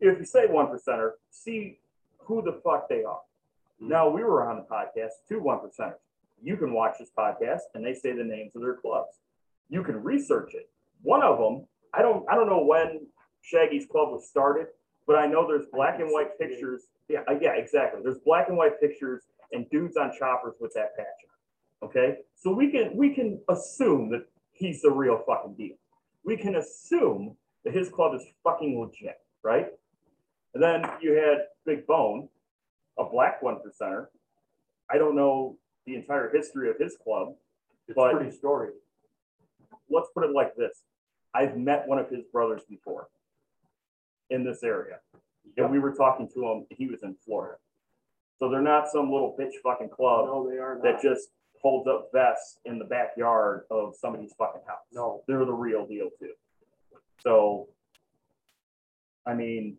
if 0.00 0.18
you 0.18 0.24
say 0.24 0.46
one 0.46 0.66
percenter, 0.66 1.12
see 1.30 1.78
who 2.18 2.42
the 2.42 2.60
fuck 2.64 2.88
they 2.88 3.04
are. 3.04 3.20
Hmm. 3.80 3.88
Now 3.88 4.08
we 4.08 4.22
were 4.22 4.48
on 4.48 4.56
the 4.56 4.62
podcast, 4.62 5.10
two 5.28 5.40
one 5.40 5.58
percenters. 5.58 5.94
You 6.42 6.56
can 6.56 6.72
watch 6.72 6.96
this 6.98 7.10
podcast 7.16 7.60
and 7.74 7.84
they 7.84 7.94
say 7.94 8.12
the 8.12 8.24
names 8.24 8.52
of 8.56 8.62
their 8.62 8.76
clubs. 8.76 9.18
You 9.68 9.82
can 9.82 10.02
research 10.02 10.54
it. 10.54 10.70
One 11.02 11.22
of 11.22 11.38
them, 11.38 11.66
I 11.94 12.02
don't 12.02 12.24
I 12.30 12.34
don't 12.34 12.48
know 12.48 12.64
when 12.64 13.06
Shaggy's 13.42 13.86
club 13.86 14.10
was 14.10 14.28
started, 14.28 14.68
but 15.06 15.16
I 15.16 15.26
know 15.26 15.46
there's 15.46 15.66
black 15.72 16.00
and 16.00 16.10
white 16.10 16.38
pictures. 16.38 16.82
Yeah, 17.08 17.22
yeah, 17.40 17.54
exactly. 17.56 18.00
There's 18.02 18.18
black 18.24 18.48
and 18.48 18.56
white 18.56 18.80
pictures 18.80 19.22
and 19.52 19.68
dudes 19.70 19.96
on 19.96 20.12
choppers 20.18 20.54
with 20.60 20.72
that 20.74 20.96
patch 20.96 21.06
on. 21.82 21.88
Okay, 21.88 22.18
so 22.34 22.52
we 22.52 22.70
can 22.70 22.94
we 22.96 23.14
can 23.14 23.40
assume 23.48 24.10
that 24.10 24.26
he's 24.52 24.82
the 24.82 24.90
real 24.90 25.22
fucking 25.26 25.54
deal. 25.54 25.76
We 26.24 26.36
can 26.36 26.56
assume 26.56 27.36
that 27.64 27.74
his 27.74 27.88
club 27.88 28.14
is 28.14 28.22
fucking 28.44 28.78
legit, 28.78 29.16
right? 29.42 29.68
And 30.54 30.62
then 30.62 30.84
you 31.00 31.12
had 31.12 31.46
Big 31.64 31.86
Bone, 31.86 32.28
a 32.98 33.04
black 33.04 33.42
one 33.42 33.56
percenter. 33.56 34.08
I 34.90 34.98
don't 34.98 35.14
know 35.16 35.56
the 35.86 35.94
entire 35.94 36.30
history 36.30 36.68
of 36.68 36.76
his 36.78 36.96
club. 37.02 37.34
It's 37.88 37.96
But- 37.96 38.14
pretty 38.14 38.30
story. 38.30 38.72
Let's 39.88 40.10
put 40.14 40.24
it 40.24 40.32
like 40.32 40.54
this: 40.56 40.84
I've 41.34 41.56
met 41.56 41.88
one 41.88 41.98
of 41.98 42.08
his 42.10 42.24
brothers 42.26 42.62
before 42.68 43.08
in 44.28 44.44
this 44.44 44.62
area, 44.62 45.00
and 45.56 45.70
we 45.70 45.78
were 45.78 45.92
talking 45.94 46.28
to 46.28 46.46
him. 46.46 46.66
He 46.70 46.86
was 46.86 47.02
in 47.02 47.14
Florida, 47.16 47.58
so 48.40 48.48
they're 48.48 48.60
not 48.62 48.88
some 48.90 49.12
little 49.12 49.36
bitch 49.38 49.52
fucking 49.62 49.90
club 49.90 50.26
No, 50.26 50.48
they 50.50 50.56
are 50.56 50.80
that 50.82 50.94
not. 50.94 51.02
just 51.02 51.28
holds 51.62 51.86
up 51.86 52.08
vests 52.12 52.58
in 52.64 52.78
the 52.78 52.84
backyard 52.86 53.64
of 53.70 53.94
somebody's 53.94 54.32
fucking 54.38 54.62
house. 54.66 54.78
No. 54.92 55.22
They're 55.28 55.44
the 55.44 55.52
real 55.52 55.86
deal 55.86 56.08
too. 56.18 56.32
So, 57.22 57.68
I 59.26 59.34
mean, 59.34 59.76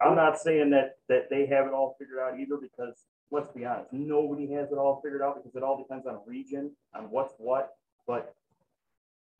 I'm 0.00 0.16
not 0.16 0.38
saying 0.38 0.70
that 0.70 0.96
that 1.08 1.28
they 1.28 1.46
have 1.46 1.66
it 1.66 1.72
all 1.72 1.96
figured 1.98 2.18
out 2.18 2.38
either 2.40 2.56
because 2.56 2.94
let's 3.30 3.48
be 3.50 3.66
honest, 3.66 3.92
nobody 3.92 4.50
has 4.52 4.72
it 4.72 4.78
all 4.78 5.00
figured 5.04 5.20
out 5.20 5.36
because 5.36 5.54
it 5.54 5.62
all 5.62 5.76
depends 5.76 6.06
on 6.06 6.18
region, 6.26 6.70
on 6.94 7.10
what's 7.10 7.34
what. 7.36 7.74
But 8.06 8.34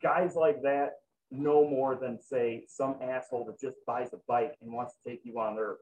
guys 0.02 0.34
like 0.36 0.60
that 0.62 0.98
no 1.30 1.66
more 1.66 1.94
than 1.94 2.18
say 2.20 2.64
some 2.68 2.96
asshole 3.02 3.46
that 3.46 3.58
just 3.60 3.76
buys 3.86 4.12
a 4.12 4.18
bike 4.26 4.56
and 4.60 4.72
wants 4.72 4.94
to 4.94 5.10
take 5.10 5.20
you 5.24 5.38
on 5.38 5.54
their 5.54 5.76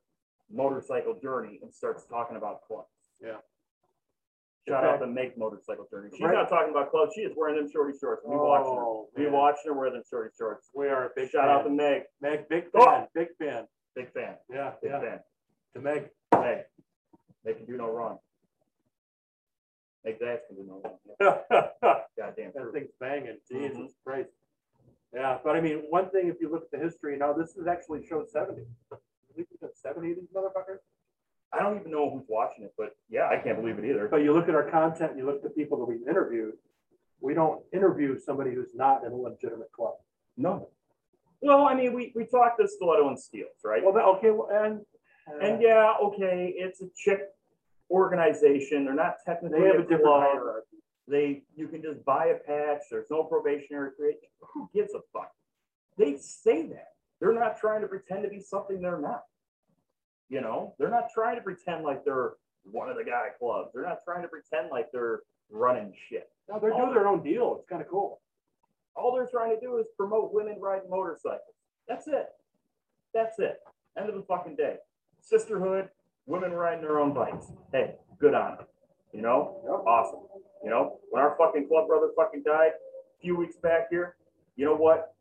motorcycle 0.53 1.19
journey 1.21 1.59
and 1.63 1.73
starts 1.73 2.05
talking 2.05 2.37
about 2.37 2.63
clubs. 2.67 2.89
Yeah. 3.23 3.37
Shout 4.69 4.83
okay. 4.83 4.95
out 4.95 4.99
to 4.99 5.07
Make 5.07 5.39
Motorcycle 5.39 5.87
Journey. 5.89 6.11
She's 6.13 6.23
right. 6.23 6.35
not 6.35 6.49
talking 6.49 6.71
about 6.71 6.91
clubs. 6.91 7.13
She 7.15 7.21
is 7.21 7.33
wearing 7.37 7.55
them 7.55 7.71
shorty 7.71 7.97
shorts. 7.99 8.23
We 8.27 8.35
oh, 8.35 8.45
watching 8.45 8.75
her. 8.75 9.25
We 9.25 9.31
watching 9.31 9.63
her 9.67 9.75
wear 9.75 9.91
them 9.93 10.03
shorty 10.11 10.31
shorts. 10.37 10.71
We 10.75 10.89
are 10.89 11.07
a 11.07 11.11
big 11.15 11.31
shout 11.31 11.45
fan. 11.45 11.51
out 11.51 11.63
to 11.63 11.71
Meg. 11.71 12.03
Meg, 12.21 12.49
big 12.49 12.65
fan. 12.73 12.83
Oh. 12.83 13.07
Big 13.15 13.29
fan. 13.39 13.67
Big 13.95 14.13
fan. 14.13 14.35
Yeah. 14.53 14.73
Big 14.83 14.91
yeah. 14.91 15.01
fan. 15.01 15.19
To 15.75 15.81
Meg. 15.81 16.09
Meg. 16.33 16.65
They 17.45 17.55
can 17.55 17.65
do 17.65 17.77
no 17.77 17.93
wrong. 17.93 18.19
Meg 20.05 20.19
Dash 20.19 20.41
can 20.49 20.57
do 20.57 20.65
no 20.67 20.83
wrong. 20.83 20.99
Goddamn. 22.19 22.51
That 22.55 22.63
true. 22.63 22.73
thing's 22.73 22.91
banging. 22.99 23.39
Mm-hmm. 23.53 23.59
Jesus 23.59 23.79
mm-hmm. 23.79 24.11
Christ. 24.11 24.31
Yeah, 25.15 25.39
but 25.45 25.55
I 25.55 25.61
mean, 25.61 25.85
one 25.91 26.11
thing 26.11 26.27
if 26.27 26.37
you 26.41 26.51
look 26.51 26.65
at 26.65 26.71
the 26.73 26.85
history 26.85 27.17
now, 27.17 27.33
this 27.33 27.51
is 27.57 27.69
actually 27.69 28.05
show 28.05 28.25
70 28.31 28.63
believe 29.37 29.49
we 29.53 29.59
got 29.67 29.77
seventy 29.77 30.13
of 30.13 30.17
these 30.19 30.29
motherfuckers. 30.35 30.79
I 31.53 31.63
don't 31.63 31.79
even 31.79 31.93
know 31.93 32.11
who's 32.11 32.27
watching 32.29 32.65
it, 32.65 32.75
but 32.77 32.97
yeah, 33.09 33.29
I 33.29 33.37
can't 33.37 33.61
believe 33.61 33.79
it 33.79 33.85
either. 33.85 34.09
But 34.09 34.19
you 34.19 34.33
look 34.33 34.49
at 34.49 34.55
our 34.55 34.69
content, 34.69 35.13
you 35.17 35.25
look 35.25 35.37
at 35.37 35.43
the 35.43 35.51
people 35.51 35.79
that 35.79 35.85
we've 35.85 36.07
interviewed. 36.09 36.55
We 37.21 37.35
don't 37.35 37.63
interview 37.73 38.19
somebody 38.19 38.53
who's 38.53 38.75
not 38.75 39.05
in 39.05 39.13
a 39.13 39.17
legitimate 39.17 39.73
club. 39.73 39.95
No. 40.37 40.69
Well, 41.41 41.65
I 41.65 41.75
mean, 41.75 41.93
we, 41.93 42.13
we 42.15 42.27
talked 42.27 42.61
to 42.61 42.69
Stiletto 42.69 43.09
and 43.09 43.19
Steals, 43.19 43.61
right? 43.65 43.83
Well, 43.85 43.97
okay, 44.17 44.31
well, 44.31 44.49
and 44.53 44.81
uh, 45.29 45.45
and 45.45 45.63
yeah, 45.63 45.95
okay, 46.03 46.53
it's 46.57 46.81
a 46.81 46.89
chick 46.97 47.21
organization. 47.91 48.85
They're 48.85 48.95
not 48.95 49.17
technically 49.25 49.61
they 49.61 49.67
have 49.67 49.77
a, 49.77 49.79
a 49.79 49.83
different 49.83 50.05
club. 50.05 50.23
hierarchy. 50.33 50.77
They 51.09 51.43
you 51.55 51.69
can 51.69 51.83
just 51.83 52.05
buy 52.05 52.27
a 52.27 52.35
patch. 52.35 52.83
There's 52.91 53.07
no 53.11 53.25
probationary 53.25 53.93
period. 53.97 54.17
Who 54.53 54.69
gives 54.75 54.93
a 54.95 55.01
fuck? 55.13 55.31
They 55.97 56.17
say 56.19 56.67
that. 56.69 56.96
They're 57.21 57.33
not 57.33 57.59
trying 57.59 57.81
to 57.83 57.87
pretend 57.89 58.23
to 58.25 58.29
be 58.29 58.41
something 58.41 58.81
they're 58.81 59.01
not. 59.01 59.23
You 60.29 60.41
know, 60.41 60.75
they're 60.79 60.91
not 60.91 61.09
trying 61.15 61.37
to 61.37 61.43
pretend 61.43 61.85
like 61.85 62.05
they're 62.05 62.33
one 62.65 62.91
of 62.91 62.97
the 62.97 63.05
guy 63.05 63.29
clubs. 63.39 63.71
They're 63.73 63.85
not 63.85 63.99
trying 64.05 64.23
to 64.23 64.29
pretend 64.29 64.71
like 64.71 64.91
they're 64.93 65.21
running 65.51 65.93
shit. 66.09 66.29
No, 66.49 66.59
they're 66.61 66.71
doing 66.71 66.93
their 66.93 67.07
own 67.07 67.23
deal. 67.23 67.57
It's 67.59 67.69
kind 67.69 67.81
of 67.81 67.89
cool. 67.89 68.21
All 68.97 69.15
they're 69.15 69.29
trying 69.29 69.55
to 69.55 69.61
do 69.61 69.79
is 69.79 69.87
promote 69.97 70.33
women 70.33 70.57
riding 70.61 70.91
motorcycles. 70.91 71.41
That's 71.89 72.09
it. 72.09 72.27
That's 73.15 73.39
it. 73.39 73.59
End 73.99 74.09
of 74.09 74.15
the 74.17 74.23
fucking 74.23 74.57
day. 74.57 74.77
Sisterhood, 75.21 75.89
women 76.27 76.53
riding 76.53 76.83
their 76.83 76.99
own 76.99 77.15
bikes. 77.15 77.47
Hey, 77.73 77.95
good 78.19 78.35
on 78.35 78.57
them. 78.57 78.67
You 79.13 79.23
know, 79.23 79.61
Yep. 79.65 79.87
awesome. 79.87 80.21
You 80.65 80.71
know, 80.71 80.99
when 81.11 81.23
our 81.23 81.37
fucking 81.39 81.69
club 81.69 81.87
brother 81.87 82.11
fucking 82.17 82.43
died 82.43 82.73
a 82.73 83.21
few 83.23 83.37
weeks 83.37 83.57
back 83.57 83.89
here, 83.91 84.17
you 84.57 84.65
know 84.65 84.75
what? 84.75 85.15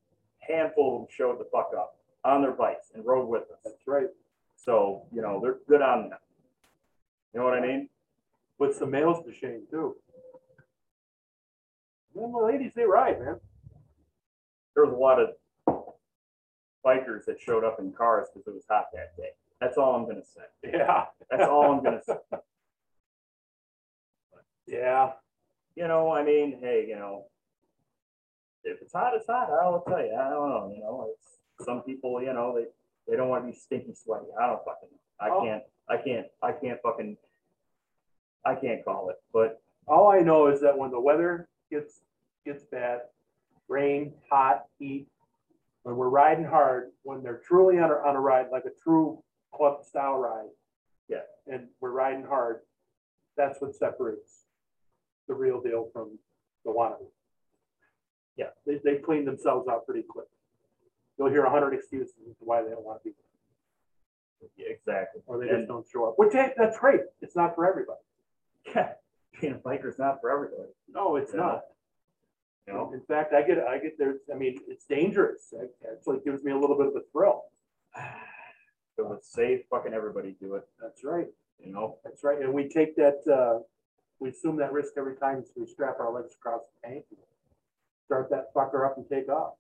Handful 0.47 0.95
of 0.95 1.01
them 1.01 1.07
showed 1.09 1.39
the 1.39 1.47
fuck 1.51 1.71
up 1.77 1.97
on 2.23 2.41
their 2.41 2.51
bikes 2.51 2.87
and 2.93 3.05
rode 3.05 3.27
with 3.27 3.43
us. 3.43 3.59
That's 3.63 3.87
right. 3.87 4.07
So, 4.55 5.03
you 5.11 5.21
know, 5.21 5.39
they're 5.41 5.57
good 5.67 5.81
on 5.81 6.09
them. 6.09 6.19
You 7.33 7.39
know 7.39 7.45
what 7.45 7.55
I 7.55 7.61
mean? 7.61 7.89
With 8.57 8.75
some 8.75 8.91
males 8.91 9.23
to 9.25 9.33
shame 9.33 9.63
too. 9.69 9.95
Then 12.15 12.31
the 12.31 12.37
ladies, 12.37 12.71
they 12.75 12.85
ride, 12.85 13.19
man. 13.19 13.39
There 14.73 14.85
was 14.85 14.93
a 14.93 14.97
lot 14.97 15.19
of 15.19 15.29
bikers 16.85 17.25
that 17.25 17.39
showed 17.41 17.63
up 17.63 17.79
in 17.79 17.91
cars 17.91 18.27
because 18.33 18.47
it 18.47 18.53
was 18.53 18.63
hot 18.69 18.85
that 18.93 19.17
day. 19.17 19.29
That's 19.59 19.77
all 19.77 19.95
I'm 19.95 20.05
gonna 20.05 20.23
say. 20.23 20.71
Yeah, 20.71 21.05
That's 21.29 21.43
all 21.43 21.71
I'm 21.71 21.83
gonna 21.83 22.01
say. 22.05 22.15
yeah. 24.67 25.11
you 25.75 25.87
know, 25.87 26.11
I 26.11 26.23
mean, 26.23 26.57
hey, 26.61 26.85
you 26.87 26.95
know, 26.95 27.25
if 28.65 28.81
it's 28.81 28.93
hot, 28.93 29.13
it's 29.15 29.27
hot. 29.27 29.49
I'll 29.51 29.81
tell 29.87 29.99
you. 30.03 30.13
I 30.13 30.29
don't 30.29 30.49
know. 30.49 30.71
You 30.75 30.81
know, 30.81 31.09
it's 31.13 31.65
some 31.65 31.81
people, 31.83 32.21
you 32.21 32.33
know, 32.33 32.55
they 32.57 32.65
they 33.11 33.15
don't 33.17 33.29
want 33.29 33.45
to 33.45 33.51
be 33.51 33.57
stinky 33.57 33.93
sweaty. 33.93 34.25
I 34.39 34.47
don't 34.47 34.63
fucking. 34.65 34.89
I 35.19 35.29
Oh. 35.29 35.41
can't. 35.43 35.63
I 35.87 35.97
can't. 35.97 36.27
I 36.41 36.51
can't 36.51 36.81
fucking. 36.81 37.17
I 38.45 38.55
can't 38.55 38.83
call 38.83 39.09
it. 39.09 39.17
But 39.33 39.61
All 39.87 40.09
I 40.09 40.19
know 40.21 40.47
is 40.47 40.61
that 40.61 40.75
when 40.77 40.89
the 40.91 40.99
weather 40.99 41.47
gets, 41.69 42.01
gets 42.43 42.63
bad, 42.63 43.01
rain, 43.67 44.13
hot, 44.31 44.65
heat, 44.79 45.07
when 45.83 45.95
we're 45.95 46.09
riding 46.09 46.43
hard, 46.45 46.91
when 47.03 47.21
they're 47.21 47.41
truly 47.47 47.77
on 47.77 47.91
a, 47.91 47.93
on 47.95 48.15
a 48.15 48.19
ride, 48.19 48.47
like 48.51 48.65
a 48.65 48.71
true 48.83 49.21
club 49.53 49.83
style 49.85 50.17
ride. 50.17 50.49
Yeah. 51.07 51.21
And 51.45 51.67
we're 51.81 51.91
riding 51.91 52.23
hard, 52.25 52.61
that's 53.37 53.61
what 53.61 53.75
separates 53.75 54.45
the 55.27 55.35
real 55.35 55.61
deal 55.61 55.89
from 55.93 56.17
the 56.65 56.71
wannabe. 56.71 57.05
Yeah. 58.37 58.47
They, 58.65 58.79
they 58.83 58.95
clean 58.97 59.25
themselves 59.25 59.67
out 59.67 59.85
pretty 59.85 60.03
quick. 60.03 60.27
You'll 61.17 61.29
hear 61.29 61.45
a 61.45 61.49
hundred 61.49 61.73
excuses 61.73 62.13
as 62.29 62.37
to 62.37 62.43
why 62.43 62.61
they 62.61 62.69
don't 62.71 62.83
want 62.83 63.01
to 63.03 63.09
be, 63.09 63.15
yeah, 64.57 64.67
exactly. 64.69 65.21
or 65.27 65.37
they 65.39 65.47
And- 65.49 65.59
just 65.59 65.67
don't 65.69 65.87
show 65.89 66.05
up, 66.05 66.15
which, 66.17 66.33
hey, 66.33 66.53
that's 66.57 66.77
great. 66.77 67.01
It's 67.21 67.35
not 67.35 67.55
for 67.55 67.65
everybody. 67.65 67.99
Yeah, 68.75 68.93
being 69.39 69.53
a 69.53 69.57
biker's 69.57 69.97
not 69.99 70.19
for 70.21 70.29
everybody. 70.31 70.69
No, 70.89 71.15
it's 71.15 71.31
Yeah. 71.33 71.39
not. 71.39 71.61
You 72.67 72.73
know. 72.73 72.91
In 72.93 73.01
fact, 73.01 73.31
I 73.33 73.43
get, 73.43 73.59
I 73.59 73.77
get 73.77 73.97
there's, 73.99 74.19
I 74.33 74.35
mean, 74.37 74.59
it's 74.67 74.85
dangerous. 74.85 75.53
It 75.53 75.73
actually 75.91 76.19
gives 76.25 76.43
me 76.43 76.51
a 76.51 76.57
little 76.57 76.75
bit 76.77 76.87
of 76.87 76.95
a 76.95 77.01
thrill. 77.11 77.43
It 78.97 79.05
would 79.07 79.23
save 79.23 79.65
fucking 79.69 79.93
everybody 79.93 80.35
do 80.41 80.55
it. 80.55 80.67
That's 80.81 81.03
right. 81.03 81.27
You 81.59 81.71
know. 81.71 81.99
That's 82.03 82.23
right. 82.23 82.39
And 82.39 82.53
we 82.53 82.67
take 82.67 82.95
that, 82.95 83.21
uh, 83.31 83.61
we 84.19 84.29
assume 84.29 84.55
that 84.57 84.71
risk 84.73 84.93
every 84.97 85.15
time 85.15 85.43
we 85.55 85.65
strap 85.67 85.99
our 85.99 86.11
legs 86.11 86.33
across 86.33 86.61
the 86.81 86.87
tank. 86.89 87.05
Start 88.05 88.29
that 88.29 88.53
fucker 88.53 88.85
up 88.85 88.97
and 88.97 89.07
take 89.09 89.29
off. 89.29 89.53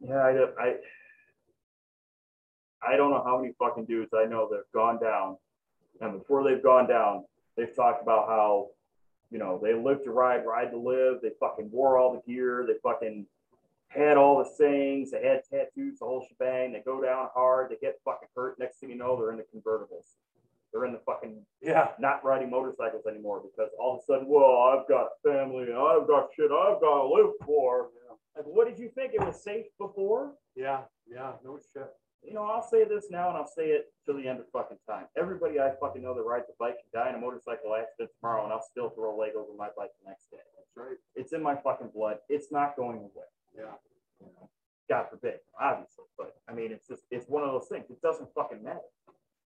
Yeah, 0.00 0.22
I, 0.24 0.32
don't- 0.32 0.54
I, 0.58 0.74
I 2.86 2.96
don't 2.96 3.10
know 3.10 3.22
how 3.24 3.38
many 3.40 3.52
fucking 3.58 3.84
dudes 3.86 4.12
I 4.14 4.24
know 4.26 4.48
that 4.50 4.56
have 4.56 4.72
gone 4.72 5.00
down, 5.00 5.36
and 6.00 6.18
before 6.18 6.42
they've 6.44 6.62
gone 6.62 6.88
down, 6.88 7.24
they've 7.56 7.74
talked 7.74 8.02
about 8.02 8.28
how, 8.28 8.68
you 9.30 9.38
know, 9.38 9.60
they 9.62 9.74
live 9.74 10.02
to 10.04 10.10
ride, 10.12 10.46
ride 10.46 10.70
to 10.70 10.78
live. 10.78 11.18
They 11.22 11.30
fucking 11.38 11.70
wore 11.70 11.98
all 11.98 12.14
the 12.14 12.32
gear. 12.32 12.64
They 12.66 12.74
fucking 12.82 13.26
had 13.88 14.16
all 14.16 14.38
the 14.38 14.48
sayings. 14.56 15.10
They 15.10 15.22
had 15.26 15.42
tattoos, 15.50 15.98
the 15.98 16.04
whole 16.06 16.24
shebang. 16.26 16.72
They 16.72 16.80
go 16.80 17.02
down 17.02 17.28
hard. 17.34 17.70
They 17.70 17.76
get 17.76 18.00
fucking 18.04 18.28
hurt. 18.34 18.58
Next 18.58 18.78
thing 18.78 18.90
you 18.90 18.96
know, 18.96 19.16
they're 19.16 19.30
in 19.32 19.36
the 19.36 19.44
convertibles. 19.54 20.14
They're 20.72 20.84
in 20.84 20.92
the 20.92 21.00
fucking 21.00 21.44
Yeah. 21.60 21.92
not 21.98 22.24
riding 22.24 22.50
motorcycles 22.50 23.06
anymore 23.06 23.40
because 23.40 23.70
all 23.78 23.94
of 23.96 24.00
a 24.00 24.02
sudden, 24.04 24.28
well, 24.28 24.56
I've 24.62 24.86
got 24.88 25.08
family 25.22 25.64
and 25.64 25.76
I've 25.76 26.06
got 26.06 26.32
shit 26.34 26.50
I've 26.52 26.80
got 26.80 27.02
to 27.02 27.06
live 27.06 27.32
for. 27.44 27.90
Like, 28.36 28.44
what 28.46 28.68
did 28.68 28.78
you 28.78 28.88
think? 28.90 29.12
It 29.14 29.20
was 29.20 29.42
safe 29.42 29.66
before? 29.78 30.34
Yeah. 30.54 30.82
Yeah. 31.06 31.32
No 31.44 31.58
shit. 31.72 31.88
You 32.22 32.34
know, 32.34 32.44
I'll 32.44 32.62
say 32.62 32.84
this 32.84 33.06
now 33.10 33.28
and 33.30 33.36
I'll 33.38 33.46
say 33.46 33.70
it 33.70 33.92
till 34.04 34.16
the 34.16 34.28
end 34.28 34.38
of 34.40 34.46
fucking 34.52 34.78
time. 34.88 35.06
Everybody 35.16 35.58
I 35.58 35.70
fucking 35.80 36.02
know 36.02 36.14
that 36.14 36.22
rides 36.22 36.46
a 36.50 36.52
bike 36.58 36.76
can 36.78 36.90
die 37.02 37.08
in 37.08 37.14
a 37.16 37.18
motorcycle 37.18 37.74
accident 37.74 38.10
tomorrow 38.20 38.44
and 38.44 38.52
I'll 38.52 38.62
still 38.62 38.90
throw 38.90 39.14
a 39.14 39.16
leg 39.18 39.32
over 39.36 39.52
my 39.56 39.68
bike 39.76 39.90
the 40.02 40.10
next 40.10 40.30
day. 40.30 40.36
That's 40.56 40.76
right. 40.76 40.96
It's 41.16 41.32
in 41.32 41.42
my 41.42 41.56
fucking 41.56 41.90
blood. 41.94 42.18
It's 42.28 42.52
not 42.52 42.76
going 42.76 42.98
away. 42.98 43.26
Yeah. 43.56 43.74
God 44.88 45.06
forbid, 45.08 45.38
obviously. 45.58 46.04
But 46.18 46.34
I 46.48 46.52
mean, 46.52 46.72
it's 46.72 46.86
just, 46.86 47.02
it's 47.10 47.26
one 47.28 47.42
of 47.42 47.52
those 47.52 47.68
things. 47.68 47.86
It 47.90 48.02
doesn't 48.02 48.28
fucking 48.34 48.62
matter. 48.62 48.80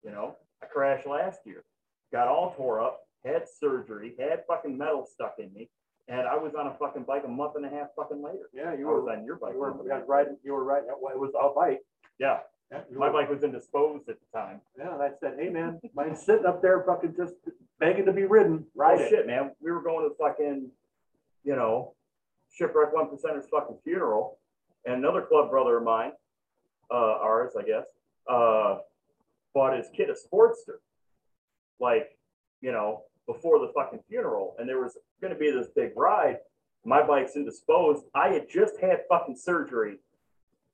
You 0.03 0.11
know, 0.11 0.35
I 0.61 0.65
crashed 0.65 1.05
last 1.07 1.39
year, 1.45 1.63
got 2.11 2.27
all 2.27 2.53
tore 2.55 2.81
up, 2.81 3.01
had 3.23 3.43
surgery, 3.47 4.15
had 4.19 4.43
fucking 4.47 4.77
metal 4.77 5.05
stuck 5.05 5.35
in 5.39 5.53
me, 5.53 5.69
and 6.07 6.21
I 6.21 6.35
was 6.37 6.53
on 6.55 6.67
a 6.67 6.73
fucking 6.79 7.03
bike 7.03 7.23
a 7.25 7.27
month 7.27 7.53
and 7.55 7.65
a 7.65 7.69
half 7.69 7.87
fucking 7.95 8.21
later. 8.21 8.49
Yeah. 8.53 8.73
You 8.73 8.87
I 8.89 8.91
were, 8.91 9.11
on 9.11 9.25
your 9.25 9.35
bike. 9.35 9.53
you 9.53 9.59
were 9.59 9.75
you 9.83 10.03
riding, 10.07 10.37
you 10.43 10.53
were 10.53 10.63
riding, 10.63 10.89
well, 10.99 11.13
it 11.13 11.19
was 11.19 11.31
a 11.39 11.53
bike. 11.53 11.81
Yeah, 12.19 12.39
Yeah. 12.71 12.81
my 12.95 13.07
were- 13.07 13.13
bike 13.13 13.29
was 13.29 13.43
indisposed 13.43 14.09
at 14.09 14.17
the 14.19 14.37
time. 14.37 14.61
Yeah. 14.77 14.93
And 14.93 15.03
I 15.03 15.11
said, 15.19 15.37
hey, 15.39 15.49
man, 15.49 15.79
mine's 15.93 16.21
sitting 16.23 16.45
up 16.45 16.61
there 16.63 16.83
fucking 16.83 17.15
just 17.15 17.35
begging 17.79 18.05
to 18.05 18.13
be 18.13 18.23
ridden. 18.23 18.65
Right 18.75 18.99
it. 18.99 19.09
shit, 19.09 19.27
man. 19.27 19.51
We 19.61 19.71
were 19.71 19.81
going 19.83 20.09
to 20.09 20.15
fucking, 20.15 20.71
you 21.43 21.55
know, 21.55 21.93
shipwreck 22.51 22.91
one 22.93 23.07
percenter's 23.09 23.47
fucking 23.49 23.77
funeral, 23.83 24.39
and 24.85 24.95
another 24.95 25.21
club 25.21 25.51
brother 25.51 25.77
of 25.77 25.83
mine, 25.83 26.11
uh, 26.91 26.95
ours, 27.21 27.53
I 27.57 27.61
guess, 27.63 27.85
uh, 28.27 28.79
bought 29.53 29.77
his 29.77 29.87
kid 29.95 30.09
a 30.09 30.13
Sportster, 30.13 30.77
like, 31.79 32.17
you 32.61 32.71
know, 32.71 33.03
before 33.27 33.59
the 33.59 33.71
fucking 33.73 33.99
funeral, 34.09 34.55
and 34.59 34.67
there 34.67 34.81
was 34.81 34.97
going 35.21 35.33
to 35.33 35.39
be 35.39 35.51
this 35.51 35.67
big 35.75 35.91
ride. 35.95 36.37
My 36.83 37.05
bike's 37.05 37.35
indisposed. 37.35 38.03
I 38.15 38.29
had 38.29 38.49
just 38.49 38.79
had 38.81 39.01
fucking 39.09 39.35
surgery, 39.37 39.97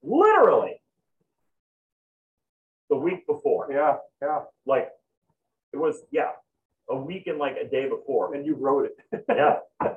literally, 0.01 0.81
the 2.89 2.95
week 2.95 3.27
before. 3.27 3.67
Yeah. 3.71 3.97
Yeah. 4.21 4.41
Like, 4.65 4.89
it 5.73 5.77
was 5.77 6.01
yeah, 6.11 6.31
a 6.89 6.95
week 6.95 7.27
and 7.27 7.37
like 7.37 7.57
a 7.57 7.67
day 7.67 7.89
before. 7.89 8.33
And 8.33 8.45
you 8.45 8.55
rode 8.55 8.89
it. 9.11 9.25
Yeah. 9.29 9.57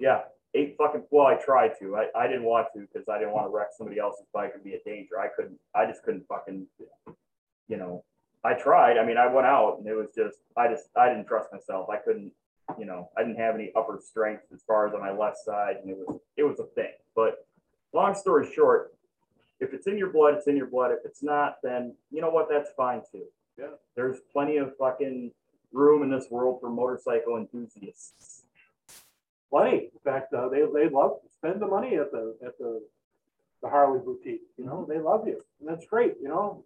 yeah. 0.00 0.20
Eight 0.54 0.74
fucking 0.76 1.04
well, 1.10 1.28
I 1.28 1.36
tried 1.36 1.72
to. 1.78 1.96
I, 1.96 2.08
I 2.14 2.26
didn't 2.26 2.44
want 2.44 2.66
to 2.74 2.80
because 2.80 3.08
I 3.08 3.18
didn't 3.18 3.32
want 3.32 3.46
to 3.46 3.50
wreck 3.50 3.68
somebody 3.76 3.98
else's 3.98 4.26
bike 4.34 4.52
and 4.54 4.62
be 4.62 4.74
a 4.74 4.82
danger. 4.84 5.18
I 5.18 5.28
couldn't 5.34 5.58
I 5.74 5.86
just 5.86 6.02
couldn't 6.02 6.26
fucking 6.28 6.66
you 7.72 7.78
know. 7.78 8.04
I 8.44 8.54
tried. 8.54 8.98
I 8.98 9.06
mean, 9.06 9.16
I 9.16 9.28
went 9.32 9.46
out 9.46 9.78
and 9.78 9.86
it 9.86 9.94
was 9.94 10.10
just 10.14 10.38
I 10.56 10.68
just 10.68 10.84
I 10.96 11.08
didn't 11.08 11.26
trust 11.26 11.48
myself. 11.52 11.88
I 11.88 11.98
couldn't, 12.04 12.32
you 12.78 12.86
know, 12.86 13.08
I 13.16 13.22
didn't 13.22 13.38
have 13.38 13.54
any 13.54 13.70
upper 13.76 14.00
strength 14.04 14.44
as 14.52 14.62
far 14.66 14.80
as 14.86 14.94
on 14.94 15.00
my 15.00 15.12
left 15.12 15.38
side, 15.38 15.76
and 15.80 15.88
it 15.90 15.96
was 15.96 16.20
it 16.36 16.42
was 16.42 16.58
a 16.58 16.66
thing. 16.76 16.92
But 17.14 17.46
long 17.92 18.14
story 18.14 18.52
short, 18.52 18.94
if 19.60 19.72
it's 19.72 19.86
in 19.86 19.96
your 19.96 20.10
blood, 20.10 20.34
it's 20.34 20.48
in 20.48 20.56
your 20.56 20.66
blood. 20.66 20.90
If 20.90 21.00
it's 21.04 21.22
not, 21.22 21.58
then 21.62 21.94
you 22.10 22.20
know 22.20 22.30
what? 22.30 22.48
That's 22.50 22.70
fine 22.76 23.02
too. 23.10 23.26
Yeah. 23.58 23.74
There's 23.96 24.18
plenty 24.32 24.56
of 24.56 24.76
fucking 24.76 25.30
room 25.72 26.02
in 26.02 26.10
this 26.10 26.26
world 26.30 26.58
for 26.60 26.68
motorcycle 26.68 27.36
enthusiasts. 27.36 28.42
Plenty. 29.50 29.90
In 29.92 30.00
fact, 30.02 30.32
uh, 30.34 30.48
they, 30.48 30.62
they 30.74 30.88
love, 30.88 31.20
to 31.22 31.28
spend 31.30 31.60
the 31.60 31.66
money 31.66 31.96
at 31.96 32.10
the, 32.10 32.34
at 32.44 32.56
the, 32.58 32.82
the 33.62 33.68
Harley 33.68 34.00
boutique, 34.04 34.40
you 34.56 34.64
know, 34.64 34.86
they 34.88 34.98
love 34.98 35.26
you. 35.26 35.40
And 35.60 35.68
that's 35.68 35.86
great, 35.86 36.14
you 36.22 36.28
know, 36.28 36.64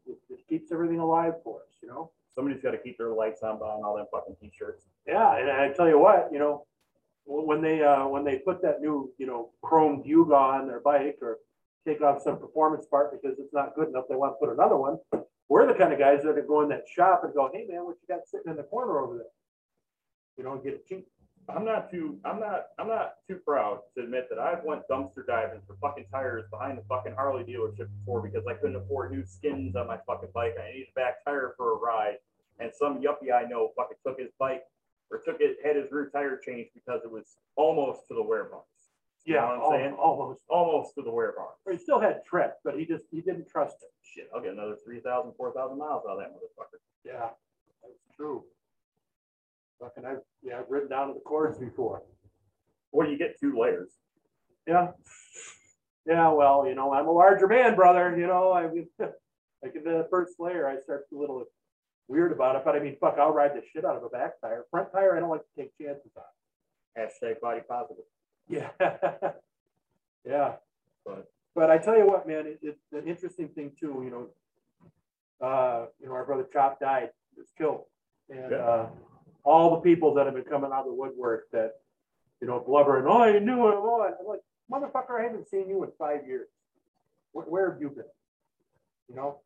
keeps 0.48 0.72
everything 0.72 0.98
alive 0.98 1.34
for 1.42 1.60
us, 1.60 1.74
you 1.82 1.88
know? 1.88 2.10
Somebody's 2.34 2.62
got 2.62 2.72
to 2.72 2.78
keep 2.78 2.98
their 2.98 3.12
lights 3.12 3.42
on 3.42 3.58
buying 3.58 3.82
all 3.82 3.96
them 3.96 4.06
fucking 4.10 4.36
t-shirts. 4.40 4.84
Yeah, 5.06 5.36
and 5.38 5.50
I 5.50 5.72
tell 5.72 5.88
you 5.88 5.98
what, 5.98 6.28
you 6.30 6.38
know, 6.38 6.66
when 7.24 7.60
they, 7.62 7.82
uh, 7.82 8.06
when 8.06 8.24
they 8.24 8.38
put 8.38 8.62
that 8.62 8.80
new, 8.80 9.10
you 9.18 9.26
know, 9.26 9.50
chrome 9.62 10.02
Buga 10.06 10.34
on 10.34 10.68
their 10.68 10.80
bike 10.80 11.18
or 11.22 11.38
take 11.86 12.02
off 12.02 12.22
some 12.22 12.38
performance 12.38 12.86
part 12.86 13.10
because 13.10 13.38
it's 13.38 13.54
not 13.54 13.74
good 13.74 13.88
enough, 13.88 14.04
they 14.08 14.16
want 14.16 14.34
to 14.34 14.46
put 14.46 14.52
another 14.52 14.76
one. 14.76 14.98
We're 15.48 15.66
the 15.66 15.74
kind 15.74 15.92
of 15.92 15.98
guys 15.98 16.22
that 16.24 16.36
are 16.36 16.42
go 16.42 16.62
in 16.62 16.68
that 16.70 16.84
shop 16.88 17.22
and 17.24 17.32
go, 17.32 17.48
hey 17.52 17.66
man, 17.68 17.84
what 17.84 17.96
you 18.02 18.14
got 18.14 18.26
sitting 18.26 18.50
in 18.50 18.56
the 18.56 18.64
corner 18.64 18.98
over 18.98 19.14
there? 19.14 19.26
You 20.36 20.44
know, 20.44 20.56
get 20.58 20.74
it 20.74 20.86
cheap. 20.86 21.06
I'm 21.48 21.64
not 21.64 21.90
too 21.90 22.18
I'm 22.24 22.40
not 22.40 22.66
I'm 22.78 22.88
not 22.88 23.14
too 23.28 23.36
proud 23.36 23.80
to 23.96 24.02
admit 24.04 24.28
that 24.30 24.38
I've 24.38 24.64
went 24.64 24.82
dumpster 24.90 25.24
diving 25.26 25.60
for 25.66 25.76
fucking 25.80 26.06
tires 26.10 26.44
behind 26.50 26.76
the 26.78 26.82
fucking 26.88 27.14
Harley 27.14 27.44
dealership 27.44 27.88
before 28.00 28.20
because 28.20 28.46
I 28.48 28.54
couldn't 28.54 28.76
afford 28.76 29.12
new 29.12 29.24
skins 29.24 29.76
on 29.76 29.86
my 29.86 29.98
fucking 30.06 30.30
bike. 30.34 30.54
I 30.60 30.72
needed 30.72 30.88
a 30.90 30.94
back 30.98 31.24
tire 31.24 31.54
for 31.56 31.72
a 31.72 31.76
ride. 31.76 32.16
And 32.58 32.72
some 32.74 33.00
yuppie 33.00 33.32
I 33.32 33.44
know 33.48 33.70
fucking 33.76 33.98
took 34.04 34.18
his 34.18 34.30
bike 34.38 34.64
or 35.10 35.18
took 35.18 35.40
it 35.40 35.58
had 35.64 35.76
his 35.76 35.92
rear 35.92 36.10
tire 36.12 36.36
changed 36.36 36.70
because 36.74 37.02
it 37.04 37.10
was 37.10 37.36
almost 37.54 38.08
to 38.08 38.14
the 38.14 38.22
wear 38.22 38.44
bars. 38.44 38.62
You 39.24 39.34
know 39.34 39.40
Yeah, 39.40 39.58
what 39.58 39.74
I'm 39.74 39.80
saying? 39.80 39.92
almost. 39.94 40.40
Almost 40.48 40.94
to 40.96 41.02
the 41.02 41.10
wear 41.10 41.32
bars. 41.36 41.56
He 41.70 41.76
still 41.82 42.00
had 42.00 42.24
tread, 42.24 42.54
but 42.64 42.78
he 42.78 42.86
just, 42.86 43.04
he 43.10 43.20
didn't 43.20 43.48
trust 43.48 43.76
it. 43.82 43.90
Shit, 44.02 44.30
I'll 44.34 44.40
get 44.40 44.52
another 44.52 44.76
3,000, 44.84 45.32
4,000 45.36 45.78
miles 45.78 46.02
out 46.08 46.12
of 46.12 46.18
that 46.18 46.32
motherfucker. 46.32 46.78
Yeah, 47.04 47.28
that's 47.82 48.16
true. 48.16 48.44
Fucking, 49.80 50.04
I've, 50.04 50.20
yeah, 50.42 50.58
I've 50.60 50.70
ridden 50.70 50.88
down 50.88 51.08
to 51.08 51.14
the 51.14 51.20
cords 51.20 51.58
before. 51.58 52.02
Well, 52.92 53.08
you 53.08 53.18
get 53.18 53.38
two 53.38 53.58
layers. 53.58 53.90
Yeah. 54.66 54.88
Yeah, 56.06 56.30
well, 56.30 56.66
you 56.66 56.74
know, 56.74 56.92
I'm 56.92 57.06
a 57.08 57.12
larger 57.12 57.46
man, 57.48 57.74
brother, 57.74 58.16
you 58.16 58.26
know, 58.26 58.52
I 58.52 58.68
mean, 58.68 58.88
like 58.98 59.74
in 59.74 59.82
the 59.84 60.06
first 60.10 60.34
layer, 60.38 60.68
I 60.68 60.78
start 60.80 61.06
a 61.12 61.16
little 61.16 61.44
weird 62.08 62.30
about 62.32 62.56
it, 62.56 62.62
but 62.64 62.76
I 62.76 62.78
mean, 62.80 62.96
fuck, 63.00 63.16
I'll 63.18 63.32
ride 63.32 63.52
the 63.54 63.62
shit 63.72 63.84
out 63.84 63.96
of 63.96 64.04
a 64.04 64.08
back 64.08 64.40
tire. 64.40 64.64
Front 64.70 64.92
tire, 64.92 65.16
I 65.16 65.20
don't 65.20 65.30
like 65.30 65.42
to 65.42 65.62
take 65.62 65.76
chances 65.78 66.12
on. 66.16 66.22
Hashtag 66.96 67.40
body 67.40 67.60
positive. 67.68 68.04
Yeah. 68.48 68.70
Yeah. 70.24 70.54
But 71.04 71.30
But 71.54 71.70
I 71.70 71.78
tell 71.78 71.96
you 71.96 72.04
what, 72.04 72.26
man, 72.26 72.46
it, 72.48 72.58
it's 72.60 72.80
an 72.92 73.06
interesting 73.06 73.48
thing 73.48 73.70
too, 73.78 74.02
you 74.04 74.10
know. 74.10 75.46
Uh, 75.46 75.86
you 76.00 76.06
know, 76.08 76.14
our 76.14 76.24
brother 76.24 76.48
Chop 76.52 76.80
died, 76.80 77.10
was 77.36 77.46
killed. 77.56 77.82
And, 78.28 78.50
Yeah. 78.50 78.56
uh, 78.56 78.88
all 79.46 79.70
the 79.70 79.80
people 79.80 80.12
that 80.14 80.26
have 80.26 80.34
been 80.34 80.44
coming 80.44 80.70
out 80.72 80.80
of 80.80 80.86
the 80.86 80.92
woodwork 80.92 81.44
that, 81.52 81.74
you 82.42 82.48
know, 82.48 82.58
blubbering, 82.66 83.06
oh, 83.08 83.24
you 83.24 83.40
knew 83.40 83.68
it, 83.68 83.74
oh, 83.76 84.02
I'm 84.20 84.26
like, 84.26 84.40
motherfucker, 84.70 85.20
I 85.20 85.22
haven't 85.22 85.48
seen 85.48 85.68
you 85.70 85.84
in 85.84 85.90
five 85.98 86.26
years. 86.26 86.48
Where, 87.32 87.46
where 87.46 87.70
have 87.72 87.80
you 87.80 87.88
been? 87.90 88.04
You 89.08 89.14
know? 89.14 89.38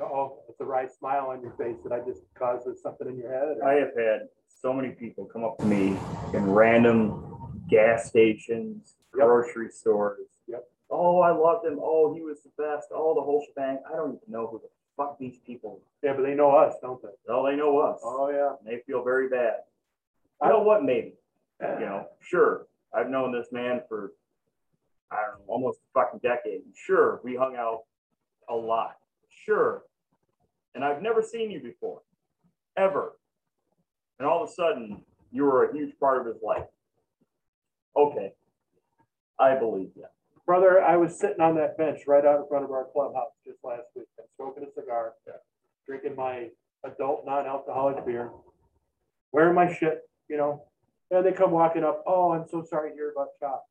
Oh, 0.00 0.38
it's 0.48 0.60
a 0.60 0.64
wry 0.64 0.86
smile 0.86 1.26
on 1.30 1.42
your 1.42 1.52
face 1.58 1.76
that 1.84 1.92
I 1.92 1.98
just 2.06 2.22
caused 2.38 2.66
something 2.82 3.08
in 3.08 3.16
your 3.18 3.30
head. 3.30 3.58
or- 3.60 3.64
I 3.64 3.74
have 3.74 3.94
had 3.96 4.28
so 4.48 4.72
many 4.72 4.90
people 4.90 5.26
come 5.26 5.44
up 5.44 5.58
to 5.58 5.66
me 5.66 5.98
in 6.32 6.50
random 6.52 7.60
gas 7.68 8.06
stations, 8.08 8.96
Yep. 9.14 9.26
grocery 9.26 9.68
stores. 9.70 10.28
Yep. 10.46 10.66
Oh, 10.88 11.20
I 11.20 11.32
loved 11.32 11.66
him. 11.66 11.78
Oh, 11.82 12.14
he 12.14 12.22
was 12.22 12.42
the 12.42 12.50
best. 12.62 12.88
Oh, 12.94 13.14
the 13.14 13.20
whole 13.20 13.44
shebang. 13.48 13.78
I 13.92 13.96
don't 13.96 14.10
even 14.14 14.20
know 14.28 14.46
who 14.46 14.60
the 14.60 14.68
fuck 14.96 15.18
these 15.18 15.38
people. 15.46 15.80
Yeah, 16.02 16.14
but 16.14 16.22
they 16.22 16.34
know 16.34 16.50
us, 16.50 16.74
don't 16.82 17.00
they? 17.02 17.08
Oh, 17.28 17.46
they 17.46 17.56
know 17.56 17.78
us. 17.78 18.00
Oh, 18.04 18.30
yeah. 18.30 18.54
And 18.58 18.66
they 18.66 18.82
feel 18.86 19.02
very 19.04 19.28
bad. 19.28 19.56
I 20.40 20.48
don't 20.48 20.58
know 20.58 20.64
what? 20.64 20.84
Maybe. 20.84 21.14
You 21.60 21.86
know, 21.86 22.06
sure. 22.20 22.66
I've 22.92 23.08
known 23.08 23.32
this 23.32 23.46
man 23.52 23.82
for 23.88 24.12
I 25.12 25.16
don't 25.16 25.40
know, 25.40 25.52
almost 25.52 25.78
a 25.78 26.00
fucking 26.00 26.20
decade. 26.22 26.62
Sure, 26.74 27.20
we 27.22 27.36
hung 27.36 27.56
out 27.56 27.82
a 28.48 28.54
lot. 28.54 28.96
Sure. 29.28 29.84
And 30.74 30.84
I've 30.84 31.02
never 31.02 31.22
seen 31.22 31.50
you 31.50 31.60
before. 31.60 32.00
Ever. 32.76 33.18
And 34.18 34.26
all 34.26 34.42
of 34.42 34.48
a 34.48 34.52
sudden, 34.52 35.02
you 35.30 35.44
were 35.44 35.64
a 35.64 35.72
huge 35.74 35.98
part 36.00 36.20
of 36.20 36.26
his 36.32 36.42
life. 36.42 36.66
Okay. 37.96 38.32
I 39.38 39.54
believe 39.56 39.90
you. 39.96 40.06
Brother, 40.46 40.82
I 40.82 40.96
was 40.96 41.18
sitting 41.18 41.40
on 41.40 41.54
that 41.56 41.78
bench 41.78 42.00
right 42.06 42.24
out 42.24 42.40
in 42.40 42.48
front 42.48 42.64
of 42.64 42.72
our 42.72 42.86
clubhouse 42.92 43.30
just 43.46 43.58
last 43.62 43.84
week. 43.94 44.06
I'm 44.18 44.26
smoking 44.36 44.64
a 44.64 44.72
cigar, 44.72 45.12
drinking 45.86 46.16
my 46.16 46.48
adult 46.84 47.24
non-alcoholic 47.24 48.04
beer, 48.04 48.30
wearing 49.30 49.54
my 49.54 49.72
shit, 49.72 50.00
you 50.28 50.36
know. 50.36 50.64
And 51.12 51.24
they 51.24 51.32
come 51.32 51.52
walking 51.52 51.84
up, 51.84 52.02
oh, 52.06 52.32
I'm 52.32 52.46
so 52.50 52.64
sorry 52.68 52.90
to 52.90 52.96
hear 52.96 53.12
about 53.12 53.28
Chop. 53.38 53.64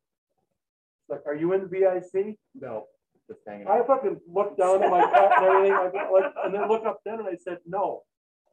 It's 1.01 1.09
like, 1.09 1.25
are 1.25 1.35
you 1.35 1.51
in 1.53 1.61
the 1.61 1.67
VIC? 1.67 2.37
No. 2.55 2.85
Just 3.27 3.41
hanging 3.45 3.67
I 3.67 3.81
fucking 3.85 4.19
looked 4.31 4.57
down 4.57 4.83
at 4.83 4.89
my 4.89 5.01
cut 5.01 5.43
and 5.43 5.67
everything, 5.67 6.09
like, 6.13 6.33
and 6.45 6.53
then 6.53 6.67
looked 6.69 6.85
up 6.85 7.01
then 7.05 7.19
and 7.19 7.27
I 7.27 7.35
said, 7.35 7.57
no. 7.65 8.03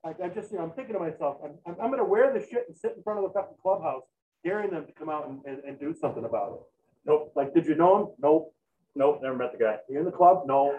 Like, 0.05 0.21
I 0.21 0.29
just, 0.29 0.51
you 0.51 0.59
know, 0.59 0.65
I'm 0.65 0.73
thinking 0.73 0.95
to 0.95 1.01
myself, 1.01 1.37
I'm, 1.45 1.55
I'm, 1.67 1.77
I'm 1.81 1.91
gonna 1.91 2.05
wear 2.05 2.33
the 2.33 2.41
shit 2.41 2.65
and 2.69 2.77
sit 2.77 2.95
in 2.97 3.03
front 3.03 3.19
of 3.19 3.25
the 3.25 3.39
fucking 3.39 3.57
clubhouse, 3.63 4.03
daring 4.45 4.71
them 4.71 4.87
to 4.87 4.93
come 4.93 5.09
out 5.09 5.29
and, 5.29 5.41
and, 5.45 5.65
and 5.65 5.81
do 5.81 5.95
something 6.01 6.25
about 6.25 6.53
it. 6.53 6.78
Nope. 7.07 7.33
Like, 7.35 7.55
did 7.55 7.67
you 7.67 7.75
know 7.75 7.99
him? 8.01 8.07
Nope. 8.19 8.55
Nope. 8.95 9.21
Never 9.23 9.37
met 9.37 9.53
the 9.53 9.59
guy. 9.59 9.77
You 9.89 9.99
in 9.99 10.05
the 10.05 10.11
club? 10.11 10.43
No. 10.47 10.79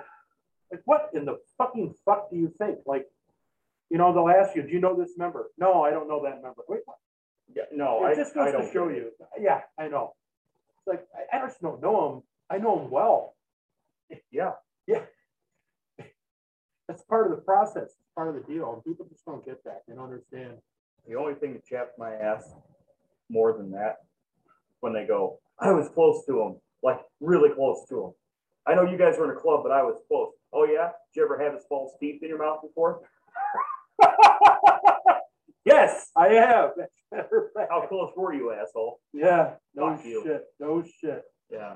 Like, 0.71 0.81
what 0.85 1.09
in 1.13 1.25
the 1.25 1.37
fucking 1.57 1.95
fuck 2.05 2.29
do 2.29 2.37
you 2.37 2.53
think? 2.57 2.79
Like, 2.85 3.07
you 3.89 3.97
know, 3.97 4.13
they'll 4.13 4.29
ask 4.29 4.55
you, 4.55 4.61
do 4.61 4.69
you 4.69 4.79
know 4.79 4.95
this 4.95 5.17
member? 5.17 5.49
No, 5.57 5.83
I 5.83 5.89
don't 5.89 6.07
know 6.07 6.21
that 6.23 6.41
member. 6.43 6.61
Wait, 6.67 6.81
what? 6.85 6.97
Yeah. 7.55 7.63
No, 7.71 8.03
I, 8.03 8.11
It 8.11 8.17
just 8.17 8.37
I 8.37 8.45
goes 8.45 8.53
don't 8.53 8.67
to 8.67 8.73
show 8.73 8.89
you. 8.89 9.11
Yeah, 9.39 9.61
I 9.79 9.87
know. 9.87 10.13
It's 10.77 10.87
like, 10.87 11.07
I, 11.33 11.37
I 11.37 11.47
just 11.47 11.59
don't 11.61 11.81
know 11.81 12.13
him. 12.13 12.23
I 12.49 12.57
know 12.57 12.79
him 12.79 12.89
well. 12.91 13.35
Yeah. 14.31 14.53
Yeah. 14.87 15.01
That's 16.87 17.03
part 17.03 17.29
of 17.29 17.37
the 17.37 17.43
process, 17.43 17.83
It's 17.83 18.09
part 18.15 18.29
of 18.29 18.33
the 18.33 18.51
deal. 18.51 18.73
And 18.73 18.83
people 18.83 19.05
just 19.07 19.23
don't 19.23 19.45
get 19.45 19.63
that. 19.65 19.83
They 19.87 19.93
don't 19.93 20.05
understand. 20.05 20.53
The 21.07 21.13
only 21.15 21.35
thing 21.35 21.53
that 21.53 21.63
chaps 21.63 21.93
my 21.99 22.13
ass 22.13 22.51
more 23.29 23.53
than 23.53 23.69
that, 23.71 23.97
when 24.79 24.93
they 24.93 25.05
go, 25.05 25.39
I 25.61 25.71
was 25.71 25.89
close 25.89 26.25
to 26.27 26.41
him, 26.41 26.55
like 26.83 26.99
really 27.19 27.49
close 27.53 27.85
to 27.89 28.05
him. 28.05 28.11
I 28.67 28.75
know 28.75 28.83
you 28.83 28.97
guys 28.97 29.17
were 29.17 29.29
in 29.31 29.37
a 29.37 29.39
club, 29.39 29.61
but 29.63 29.71
I 29.71 29.81
was 29.83 29.99
close. 30.07 30.31
Oh 30.53 30.65
yeah? 30.65 30.89
Did 31.13 31.19
you 31.19 31.25
ever 31.25 31.37
have 31.43 31.53
his 31.53 31.63
false 31.67 31.93
teeth 31.99 32.21
in 32.23 32.29
your 32.29 32.37
mouth 32.39 32.61
before? 32.61 33.01
yes, 35.65 36.09
I 36.15 36.29
have. 36.29 36.71
As 36.79 36.87
a 37.11 37.15
matter 37.15 37.45
of 37.47 37.53
fact. 37.53 37.71
How 37.71 37.85
close 37.87 38.11
were 38.15 38.33
you, 38.33 38.51
asshole? 38.51 38.99
Yeah, 39.13 39.51
no 39.75 39.95
Fuck 39.95 40.05
you. 40.05 40.23
shit, 40.23 40.43
no 40.59 40.83
shit, 40.83 41.23
Yeah. 41.51 41.75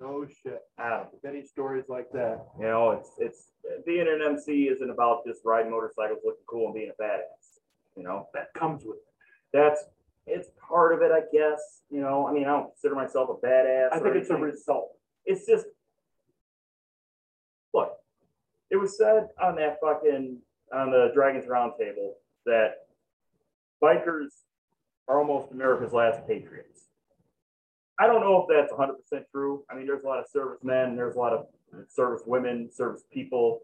no 0.00 0.26
shit. 0.42 0.60
Adam. 0.78 1.06
Many 1.22 1.44
stories 1.44 1.84
like 1.88 2.10
that. 2.12 2.46
You 2.58 2.66
know, 2.66 2.90
it's 2.92 3.10
it's 3.18 3.52
being 3.86 4.06
an 4.08 4.20
MC 4.22 4.64
isn't 4.68 4.90
about 4.90 5.24
just 5.26 5.40
riding 5.44 5.70
motorcycles, 5.70 6.18
looking 6.24 6.44
cool, 6.46 6.66
and 6.66 6.74
being 6.74 6.90
a 6.98 7.02
badass. 7.02 7.60
You 7.96 8.02
know, 8.04 8.28
That 8.34 8.52
comes 8.54 8.84
with 8.84 8.96
it. 8.98 9.02
that's 9.52 9.84
it's 10.28 10.48
part 10.68 10.94
of 10.94 11.02
it, 11.02 11.10
I 11.12 11.20
guess. 11.32 11.82
You 11.90 12.00
know, 12.00 12.26
I 12.28 12.32
mean, 12.32 12.44
I 12.44 12.48
don't 12.48 12.70
consider 12.72 12.94
myself 12.94 13.30
a 13.30 13.46
badass. 13.46 13.92
I 13.92 13.98
think 14.00 14.16
it's 14.16 14.30
a 14.30 14.36
result. 14.36 14.92
it's 15.24 15.46
just 15.46 15.66
look 17.74 17.92
it 18.70 18.76
was 18.76 18.96
said 18.96 19.28
on 19.42 19.56
that 19.56 19.78
fucking 19.80 20.38
on 20.72 20.90
the 20.90 21.10
dragons 21.14 21.44
roundtable 21.46 22.12
that 22.46 22.86
bikers 23.82 24.28
are 25.08 25.18
almost 25.20 25.52
america's 25.52 25.92
last 25.92 26.26
patriots 26.26 26.82
i 27.98 28.06
don't 28.06 28.20
know 28.20 28.42
if 28.42 28.46
that's 28.48 28.72
100% 28.72 29.22
true 29.30 29.62
i 29.70 29.74
mean 29.74 29.86
there's 29.86 30.04
a 30.04 30.06
lot 30.06 30.18
of 30.18 30.26
servicemen 30.32 30.96
there's 30.96 31.14
a 31.14 31.18
lot 31.18 31.32
of 31.32 31.46
service 31.88 32.22
women 32.26 32.70
service 32.72 33.02
people 33.12 33.60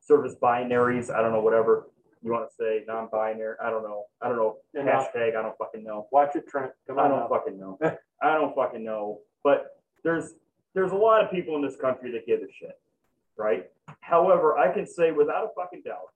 service 0.00 0.34
binaries 0.40 1.12
i 1.12 1.20
don't 1.20 1.32
know 1.32 1.40
whatever 1.40 1.88
you 2.22 2.32
want 2.32 2.48
to 2.48 2.54
say 2.54 2.84
non-binary 2.86 3.56
i 3.62 3.70
don't 3.70 3.82
know 3.82 4.04
i 4.20 4.28
don't 4.28 4.36
know 4.36 4.56
Enough. 4.74 5.12
hashtag 5.14 5.36
i 5.36 5.42
don't 5.42 5.56
fucking 5.58 5.84
know 5.84 6.06
Watch 6.12 6.36
it, 6.36 6.46
Trent. 6.48 6.72
Come 6.86 6.98
I 6.98 7.08
don't 7.08 7.20
now. 7.20 7.28
fucking 7.28 7.58
know. 7.58 7.78
I 8.22 8.34
don't 8.34 8.54
fucking 8.54 8.82
know. 8.84 9.20
But 9.44 9.78
there's 10.04 10.34
there's 10.74 10.92
a 10.92 10.96
lot 10.96 11.24
of 11.24 11.30
people 11.30 11.56
in 11.56 11.62
this 11.62 11.76
country 11.76 12.10
that 12.12 12.26
give 12.26 12.40
a 12.40 12.50
shit, 12.52 12.78
right? 13.36 13.70
However, 14.00 14.58
I 14.58 14.72
can 14.72 14.86
say 14.86 15.12
without 15.12 15.44
a 15.44 15.48
fucking 15.56 15.82
doubt 15.84 16.10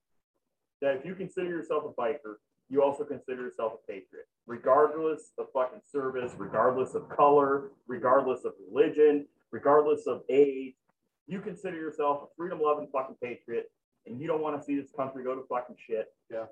that 0.80 0.96
if 0.96 1.04
you 1.04 1.14
consider 1.14 1.48
yourself 1.48 1.84
a 1.86 2.00
biker, 2.00 2.36
you 2.68 2.82
also 2.82 3.04
consider 3.04 3.42
yourself 3.42 3.72
a 3.74 3.86
patriot, 3.92 4.26
regardless 4.46 5.32
of 5.38 5.46
fucking 5.52 5.80
service, 5.90 6.32
regardless 6.36 6.94
of 6.94 7.08
color, 7.08 7.70
regardless 7.86 8.44
of 8.44 8.52
religion, 8.70 9.26
regardless 9.50 10.06
of 10.06 10.22
age. 10.28 10.74
You 11.26 11.40
consider 11.40 11.76
yourself 11.76 12.22
a 12.24 12.26
freedom 12.36 12.60
loving 12.60 12.88
fucking 12.92 13.16
patriot, 13.22 13.70
and 14.06 14.20
you 14.20 14.26
don't 14.26 14.42
want 14.42 14.58
to 14.58 14.64
see 14.64 14.76
this 14.78 14.90
country 14.96 15.24
go 15.24 15.34
to 15.34 15.42
fucking 15.48 15.76
shit. 15.86 16.12
Yeah. 16.30 16.44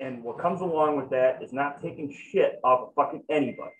And 0.00 0.22
what 0.22 0.38
comes 0.38 0.60
along 0.60 0.96
with 0.96 1.10
that 1.10 1.42
is 1.42 1.52
not 1.52 1.80
taking 1.80 2.12
shit 2.12 2.60
off 2.62 2.88
of 2.88 2.94
fucking 2.94 3.24
anybody. 3.30 3.72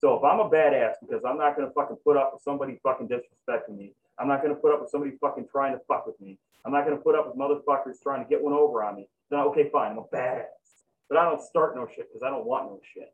So 0.00 0.14
if 0.16 0.24
I'm 0.24 0.40
a 0.40 0.48
badass 0.48 0.94
because 1.00 1.22
I'm 1.24 1.38
not 1.38 1.56
gonna 1.56 1.70
fucking 1.74 1.98
put 2.04 2.16
up 2.16 2.32
with 2.32 2.42
somebody 2.42 2.78
fucking 2.82 3.08
disrespecting 3.08 3.76
me, 3.76 3.94
I'm 4.18 4.28
not 4.28 4.42
gonna 4.42 4.54
put 4.54 4.72
up 4.72 4.80
with 4.80 4.90
somebody 4.90 5.12
fucking 5.20 5.46
trying 5.50 5.72
to 5.72 5.80
fuck 5.86 6.06
with 6.06 6.20
me. 6.20 6.38
I'm 6.64 6.72
not 6.72 6.84
gonna 6.84 6.96
put 6.96 7.14
up 7.14 7.26
with 7.26 7.36
motherfuckers 7.36 8.00
trying 8.02 8.22
to 8.22 8.28
get 8.28 8.42
one 8.42 8.52
over 8.52 8.82
on 8.82 8.96
me. 8.96 9.08
then 9.30 9.40
okay, 9.40 9.68
fine, 9.70 9.92
I'm 9.92 9.98
a 9.98 10.04
badass. 10.04 10.44
But 11.08 11.18
I 11.18 11.24
don't 11.24 11.42
start 11.42 11.76
no 11.76 11.86
shit 11.86 12.08
because 12.08 12.22
I 12.22 12.30
don't 12.30 12.46
want 12.46 12.66
no 12.66 12.80
shit. 12.94 13.12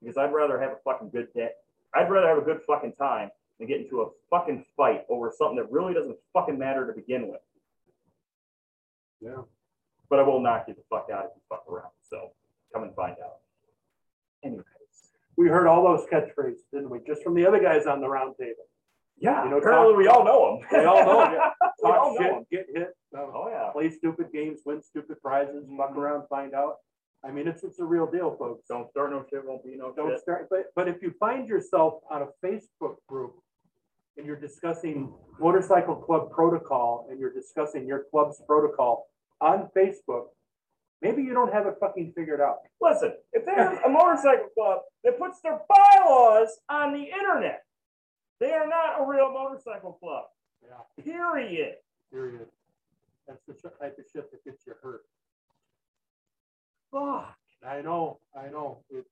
Because 0.00 0.16
I'd 0.16 0.32
rather 0.32 0.60
have 0.60 0.72
a 0.72 0.78
fucking 0.84 1.10
good 1.10 1.32
day. 1.34 1.50
I'd 1.94 2.10
rather 2.10 2.28
have 2.28 2.38
a 2.38 2.42
good 2.42 2.60
fucking 2.66 2.94
time 2.94 3.30
than 3.58 3.68
get 3.68 3.80
into 3.80 4.02
a 4.02 4.08
fucking 4.30 4.64
fight 4.76 5.04
over 5.08 5.32
something 5.36 5.56
that 5.56 5.70
really 5.70 5.92
doesn't 5.92 6.16
fucking 6.32 6.58
matter 6.58 6.86
to 6.86 6.92
begin 6.92 7.28
with. 7.28 7.40
Yeah. 9.20 9.42
But 10.08 10.18
I 10.18 10.22
will 10.22 10.40
knock 10.40 10.64
you 10.68 10.74
the 10.74 10.82
fuck 10.90 11.08
out 11.12 11.24
if 11.26 11.30
you 11.36 11.42
fuck 11.48 11.64
around. 11.68 11.92
So 12.02 12.32
come 12.74 12.82
and 12.84 12.94
find 12.94 13.16
out. 13.22 13.36
Anyways. 14.42 14.64
We 15.36 15.48
heard 15.48 15.66
all 15.66 15.82
those 15.84 16.06
catchphrases, 16.08 16.64
didn't 16.72 16.90
we? 16.90 16.98
Just 17.06 17.22
from 17.22 17.34
the 17.34 17.46
other 17.46 17.60
guys 17.60 17.86
on 17.86 18.00
the 18.00 18.08
round 18.08 18.34
table. 18.38 18.64
Yeah, 19.18 19.44
You 19.44 19.50
know, 19.50 19.58
apparently 19.58 19.92
talk- 19.92 19.98
we 19.98 20.06
all 20.08 20.24
know 20.24 20.58
them. 20.70 20.80
We 20.80 20.86
all 20.86 21.04
know, 21.04 21.22
yeah. 21.32 21.50
We 21.82 21.90
all 21.90 21.94
Talk 22.10 22.14
know 22.14 22.18
shit, 22.26 22.32
'em. 22.32 22.46
get 22.50 22.66
hit, 22.74 22.96
Oh 23.14 23.48
yeah. 23.50 23.70
play 23.72 23.90
stupid 23.90 24.32
games, 24.32 24.60
win 24.64 24.82
stupid 24.82 25.20
prizes, 25.22 25.66
fuck 25.78 25.90
Mhm. 25.92 25.96
around, 25.96 26.26
find 26.28 26.54
out. 26.54 26.76
I 27.22 27.30
mean, 27.30 27.46
it's, 27.46 27.62
it's 27.64 27.78
a 27.80 27.84
real 27.84 28.06
deal, 28.10 28.34
folks. 28.36 28.66
Don't 28.66 28.88
start 28.90 29.10
no 29.10 29.24
shit, 29.28 29.44
won't 29.46 29.62
be 29.62 29.76
no 29.76 29.92
Don't 29.92 30.10
shit. 30.12 30.20
start, 30.20 30.48
but, 30.50 30.66
but 30.74 30.88
if 30.88 31.02
you 31.02 31.12
find 31.20 31.46
yourself 31.48 32.00
on 32.10 32.22
a 32.22 32.28
Facebook 32.46 32.96
group 33.08 33.34
and 34.16 34.26
you're 34.26 34.36
discussing 34.40 35.12
motorcycle 35.38 35.96
club 35.96 36.30
protocol 36.30 37.06
and 37.10 37.18
you're 37.18 37.32
discussing 37.32 37.86
your 37.86 38.04
club's 38.10 38.40
protocol 38.46 39.06
on 39.40 39.68
Facebook, 39.76 40.26
maybe 41.00 41.22
you 41.22 41.32
don't 41.32 41.52
have 41.52 41.66
it 41.66 41.74
fucking 41.80 42.12
figured 42.14 42.40
out. 42.40 42.58
Listen, 42.80 43.14
if 43.32 43.44
there's 43.46 43.78
a 43.84 43.88
motorcycle 43.88 44.48
club 44.56 44.80
that 45.04 45.18
puts 45.18 45.40
their 45.40 45.60
bylaws 45.68 46.58
on 46.68 46.92
the 46.92 47.02
internet, 47.04 47.62
they 48.38 48.52
are 48.52 48.66
not 48.66 49.00
a 49.00 49.06
real 49.06 49.32
motorcycle 49.32 49.92
club. 49.94 50.24
Yeah. 50.62 51.02
Period. 51.04 51.76
Period. 52.12 52.46
That's 53.26 53.42
the 53.46 53.54
type 53.54 53.96
of 53.98 54.04
shit 54.12 54.30
that 54.30 54.44
gets 54.44 54.66
you 54.66 54.74
hurt. 54.82 55.02
Fuck. 56.90 57.36
I 57.66 57.80
know, 57.82 58.18
I 58.36 58.48
know. 58.48 58.82
It- 58.90 59.06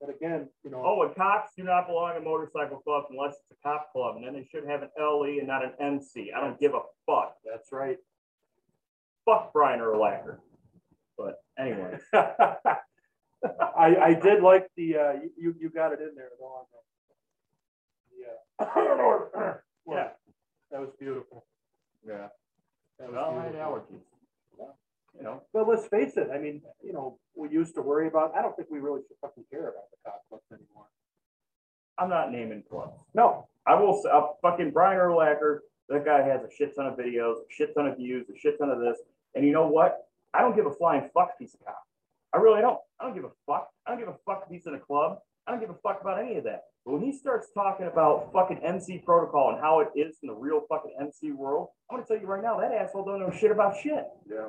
But 0.00 0.10
again, 0.10 0.48
you 0.64 0.70
know. 0.70 0.82
Oh, 0.84 1.02
and 1.02 1.14
cops 1.14 1.52
do 1.56 1.62
not 1.64 1.86
belong 1.86 2.16
in 2.16 2.24
motorcycle 2.24 2.78
clubs 2.78 3.06
unless 3.10 3.32
it's 3.34 3.50
a 3.52 3.68
cop 3.68 3.92
club, 3.92 4.16
and 4.16 4.24
then 4.26 4.34
they 4.34 4.44
should 4.50 4.66
have 4.68 4.82
an 4.82 4.90
LE 4.98 5.38
and 5.38 5.46
not 5.46 5.64
an 5.64 5.72
MC. 5.80 6.32
I 6.36 6.40
don't 6.40 6.58
give 6.60 6.74
a 6.74 6.80
fuck. 7.06 7.36
That's 7.44 7.70
right. 7.72 7.98
Fuck 9.24 9.52
Brian 9.52 9.80
Erlacher. 9.80 10.38
But 11.16 11.36
anyway, 11.58 11.98
I, 12.12 12.76
I 13.76 14.14
did 14.14 14.42
like 14.42 14.66
the, 14.76 14.96
uh, 14.96 15.12
you, 15.38 15.54
you 15.60 15.70
got 15.70 15.92
it 15.92 16.00
in 16.00 16.14
there 16.16 16.30
though 16.40 16.46
on 16.46 16.64
the, 18.58 18.64
the, 18.64 18.70
uh, 19.40 19.54
Yeah. 19.86 20.08
That 20.70 20.80
was 20.80 20.90
beautiful. 20.98 21.46
yeah. 22.06 22.28
That 22.98 23.08
was 23.12 23.14
Well, 23.14 23.30
I 23.38 23.44
had 23.44 23.52
beautiful. 23.52 23.84
allergies. 24.58 24.74
You 25.16 25.22
know, 25.22 25.42
But 25.52 25.68
let's 25.68 25.86
face 25.86 26.16
it, 26.16 26.28
I 26.34 26.38
mean, 26.38 26.60
you 26.82 26.92
know, 26.92 27.18
we 27.36 27.48
used 27.48 27.74
to 27.76 27.82
worry 27.82 28.08
about, 28.08 28.34
I 28.36 28.42
don't 28.42 28.56
think 28.56 28.68
we 28.70 28.80
really 28.80 29.00
should 29.06 29.16
fucking 29.20 29.44
care 29.50 29.68
about 29.68 29.84
the 29.90 29.96
cop 30.04 30.22
clubs 30.28 30.44
anymore. 30.50 30.86
I'm 31.98 32.10
not 32.10 32.32
naming 32.32 32.64
clubs. 32.68 33.00
No, 33.14 33.46
I 33.66 33.74
will 33.80 34.02
say, 34.02 34.10
uh, 34.12 34.26
fucking 34.42 34.72
Brian 34.72 34.98
Erlacher, 34.98 35.60
that 35.88 36.04
guy 36.04 36.22
has 36.22 36.40
a 36.42 36.50
shit 36.50 36.74
ton 36.74 36.86
of 36.86 36.98
videos, 36.98 37.36
a 37.36 37.44
shit 37.48 37.74
ton 37.74 37.86
of 37.86 37.96
views, 37.96 38.26
a 38.28 38.36
shit 38.36 38.58
ton 38.58 38.70
of 38.70 38.80
this. 38.80 38.98
And 39.34 39.44
you 39.46 39.52
know 39.52 39.68
what? 39.68 40.08
I 40.32 40.40
don't 40.40 40.56
give 40.56 40.66
a 40.66 40.72
flying 40.72 41.08
fuck 41.14 41.38
piece 41.38 41.54
of 41.54 41.64
cop. 41.64 41.82
I 42.32 42.38
really 42.38 42.60
don't. 42.60 42.78
I 42.98 43.04
don't 43.04 43.14
give 43.14 43.24
a 43.24 43.30
fuck. 43.46 43.68
I 43.86 43.90
don't 43.90 44.00
give 44.00 44.08
a 44.08 44.16
fuck 44.26 44.44
if 44.46 44.52
he's 44.52 44.66
in 44.66 44.74
a 44.74 44.80
club. 44.80 45.18
I 45.46 45.52
don't 45.52 45.60
give 45.60 45.70
a 45.70 45.76
fuck 45.82 46.00
about 46.00 46.18
any 46.18 46.36
of 46.36 46.44
that. 46.44 46.62
But 46.84 46.94
when 46.94 47.02
he 47.02 47.12
starts 47.12 47.48
talking 47.54 47.86
about 47.86 48.32
fucking 48.32 48.58
MC 48.64 48.98
protocol 48.98 49.50
and 49.50 49.60
how 49.60 49.80
it 49.80 49.88
is 49.94 50.16
in 50.22 50.28
the 50.28 50.34
real 50.34 50.62
fucking 50.68 50.96
MC 51.00 51.32
world, 51.32 51.68
I'm 51.88 51.96
gonna 51.96 52.06
tell 52.06 52.18
you 52.18 52.26
right 52.26 52.42
now, 52.42 52.58
that 52.58 52.72
asshole 52.72 53.04
don't 53.04 53.20
know 53.20 53.30
shit 53.30 53.50
about 53.50 53.78
shit. 53.80 54.04
yeah, 54.28 54.48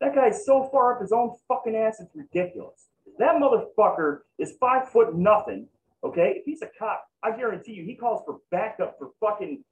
That 0.00 0.14
guy's 0.14 0.44
so 0.44 0.68
far 0.72 0.94
up 0.94 1.00
his 1.00 1.12
own 1.12 1.34
fucking 1.46 1.76
ass, 1.76 2.00
it's 2.00 2.14
ridiculous. 2.14 2.88
That 3.18 3.36
motherfucker 3.36 4.20
is 4.38 4.54
five 4.58 4.88
foot 4.88 5.14
nothing. 5.14 5.68
Okay, 6.02 6.34
if 6.36 6.44
he's 6.46 6.62
a 6.62 6.70
cop, 6.78 7.06
I 7.22 7.36
guarantee 7.36 7.72
you, 7.72 7.84
he 7.84 7.94
calls 7.94 8.22
for 8.24 8.38
backup 8.50 8.96
for 8.98 9.10
fucking 9.20 9.62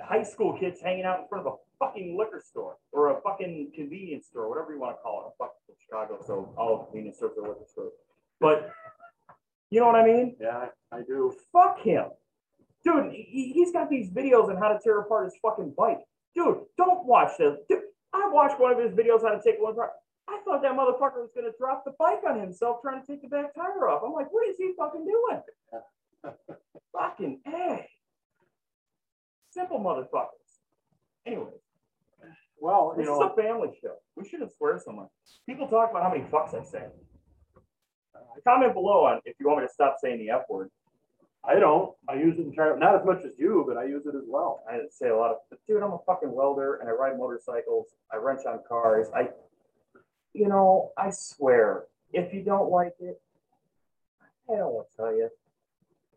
high 0.00 0.22
school 0.22 0.56
kids 0.58 0.80
hanging 0.80 1.04
out 1.04 1.20
in 1.20 1.28
front 1.28 1.46
of 1.46 1.52
a 1.52 1.56
fucking 1.78 2.16
liquor 2.16 2.42
store 2.44 2.76
or 2.92 3.18
a 3.18 3.20
fucking 3.20 3.72
convenience 3.74 4.26
store, 4.26 4.48
whatever 4.48 4.72
you 4.72 4.80
want 4.80 4.96
to 4.96 5.02
call 5.02 5.20
it. 5.20 5.26
I'm 5.26 5.32
fucking 5.38 5.60
from 5.66 5.74
Chicago, 5.84 6.24
so 6.26 6.54
all 6.56 6.84
convenience 6.84 7.18
stores 7.18 7.36
are 7.36 7.42
liquor 7.42 7.66
stores. 7.70 7.92
But 8.40 8.70
you 9.70 9.80
know 9.80 9.86
what 9.86 9.96
I 9.96 10.06
mean? 10.06 10.36
yeah, 10.40 10.66
I 10.92 11.02
do. 11.02 11.34
Fuck 11.52 11.80
him. 11.80 12.06
Dude, 12.84 13.12
he, 13.12 13.52
he's 13.54 13.72
got 13.72 13.90
these 13.90 14.10
videos 14.10 14.48
on 14.48 14.56
how 14.56 14.68
to 14.68 14.78
tear 14.82 15.00
apart 15.00 15.24
his 15.24 15.34
fucking 15.42 15.74
bike. 15.76 16.00
Dude, 16.34 16.58
don't 16.76 17.06
watch 17.06 17.32
this. 17.38 17.56
Dude, 17.68 17.80
I 18.14 18.28
watched 18.30 18.60
one 18.60 18.72
of 18.72 18.78
his 18.78 18.92
videos 18.92 19.22
how 19.22 19.30
to 19.34 19.42
take 19.42 19.60
one 19.60 19.72
apart. 19.72 19.90
I 20.28 20.40
thought 20.44 20.62
that 20.62 20.72
motherfucker 20.72 21.20
was 21.20 21.30
going 21.34 21.50
to 21.50 21.56
drop 21.58 21.84
the 21.84 21.92
bike 21.98 22.20
on 22.28 22.40
himself 22.40 22.78
trying 22.80 23.00
to 23.00 23.06
take 23.06 23.20
the 23.22 23.28
back 23.28 23.54
tire 23.54 23.88
off. 23.88 24.02
I'm 24.06 24.12
like, 24.12 24.32
what 24.32 24.48
is 24.48 24.56
he 24.56 24.72
fucking 24.78 25.04
doing? 25.04 25.42
fucking 26.92 27.40
A. 27.46 27.86
Simple 29.50 29.80
motherfuckers. 29.80 30.28
Anyway, 31.26 31.50
Well, 32.58 32.94
this 32.96 33.06
is 33.06 33.18
a 33.18 33.34
family 33.36 33.70
show. 33.82 33.96
We 34.16 34.28
shouldn't 34.28 34.52
swear 34.56 34.78
so 34.82 34.92
much. 34.92 35.08
People 35.46 35.66
talk 35.68 35.90
about 35.90 36.04
how 36.04 36.10
many 36.10 36.24
fucks 36.24 36.54
I 36.58 36.64
say. 36.64 36.86
Comment 38.46 38.72
below 38.72 39.04
on 39.06 39.20
if 39.24 39.36
you 39.40 39.46
want 39.46 39.60
me 39.60 39.66
to 39.66 39.72
stop 39.72 39.96
saying 40.00 40.18
the 40.18 40.30
F 40.30 40.42
word. 40.48 40.70
I 41.46 41.58
don't, 41.58 41.94
I 42.08 42.14
use 42.14 42.38
it 42.38 42.46
entirely, 42.46 42.80
not 42.80 42.98
as 42.98 43.04
much 43.04 43.22
as 43.24 43.32
you, 43.38 43.64
but 43.68 43.76
I 43.76 43.84
use 43.84 44.06
it 44.06 44.14
as 44.14 44.24
well. 44.26 44.64
I 44.70 44.78
say 44.90 45.08
a 45.10 45.16
lot 45.16 45.30
of, 45.32 45.36
but 45.50 45.58
dude, 45.68 45.82
I'm 45.82 45.92
a 45.92 45.98
fucking 46.06 46.32
welder 46.32 46.76
and 46.76 46.88
I 46.88 46.92
ride 46.92 47.18
motorcycles. 47.18 47.88
I 48.12 48.16
wrench 48.16 48.40
on 48.46 48.60
cars. 48.66 49.08
I, 49.14 49.28
you 50.32 50.48
know, 50.48 50.92
I 50.96 51.10
swear, 51.10 51.84
if 52.12 52.32
you 52.32 52.42
don't 52.42 52.70
like 52.70 52.94
it, 53.00 53.20
I 54.50 54.56
don't 54.56 54.72
want 54.72 54.86
to 54.90 54.96
tell 54.96 55.14
you. 55.14 55.28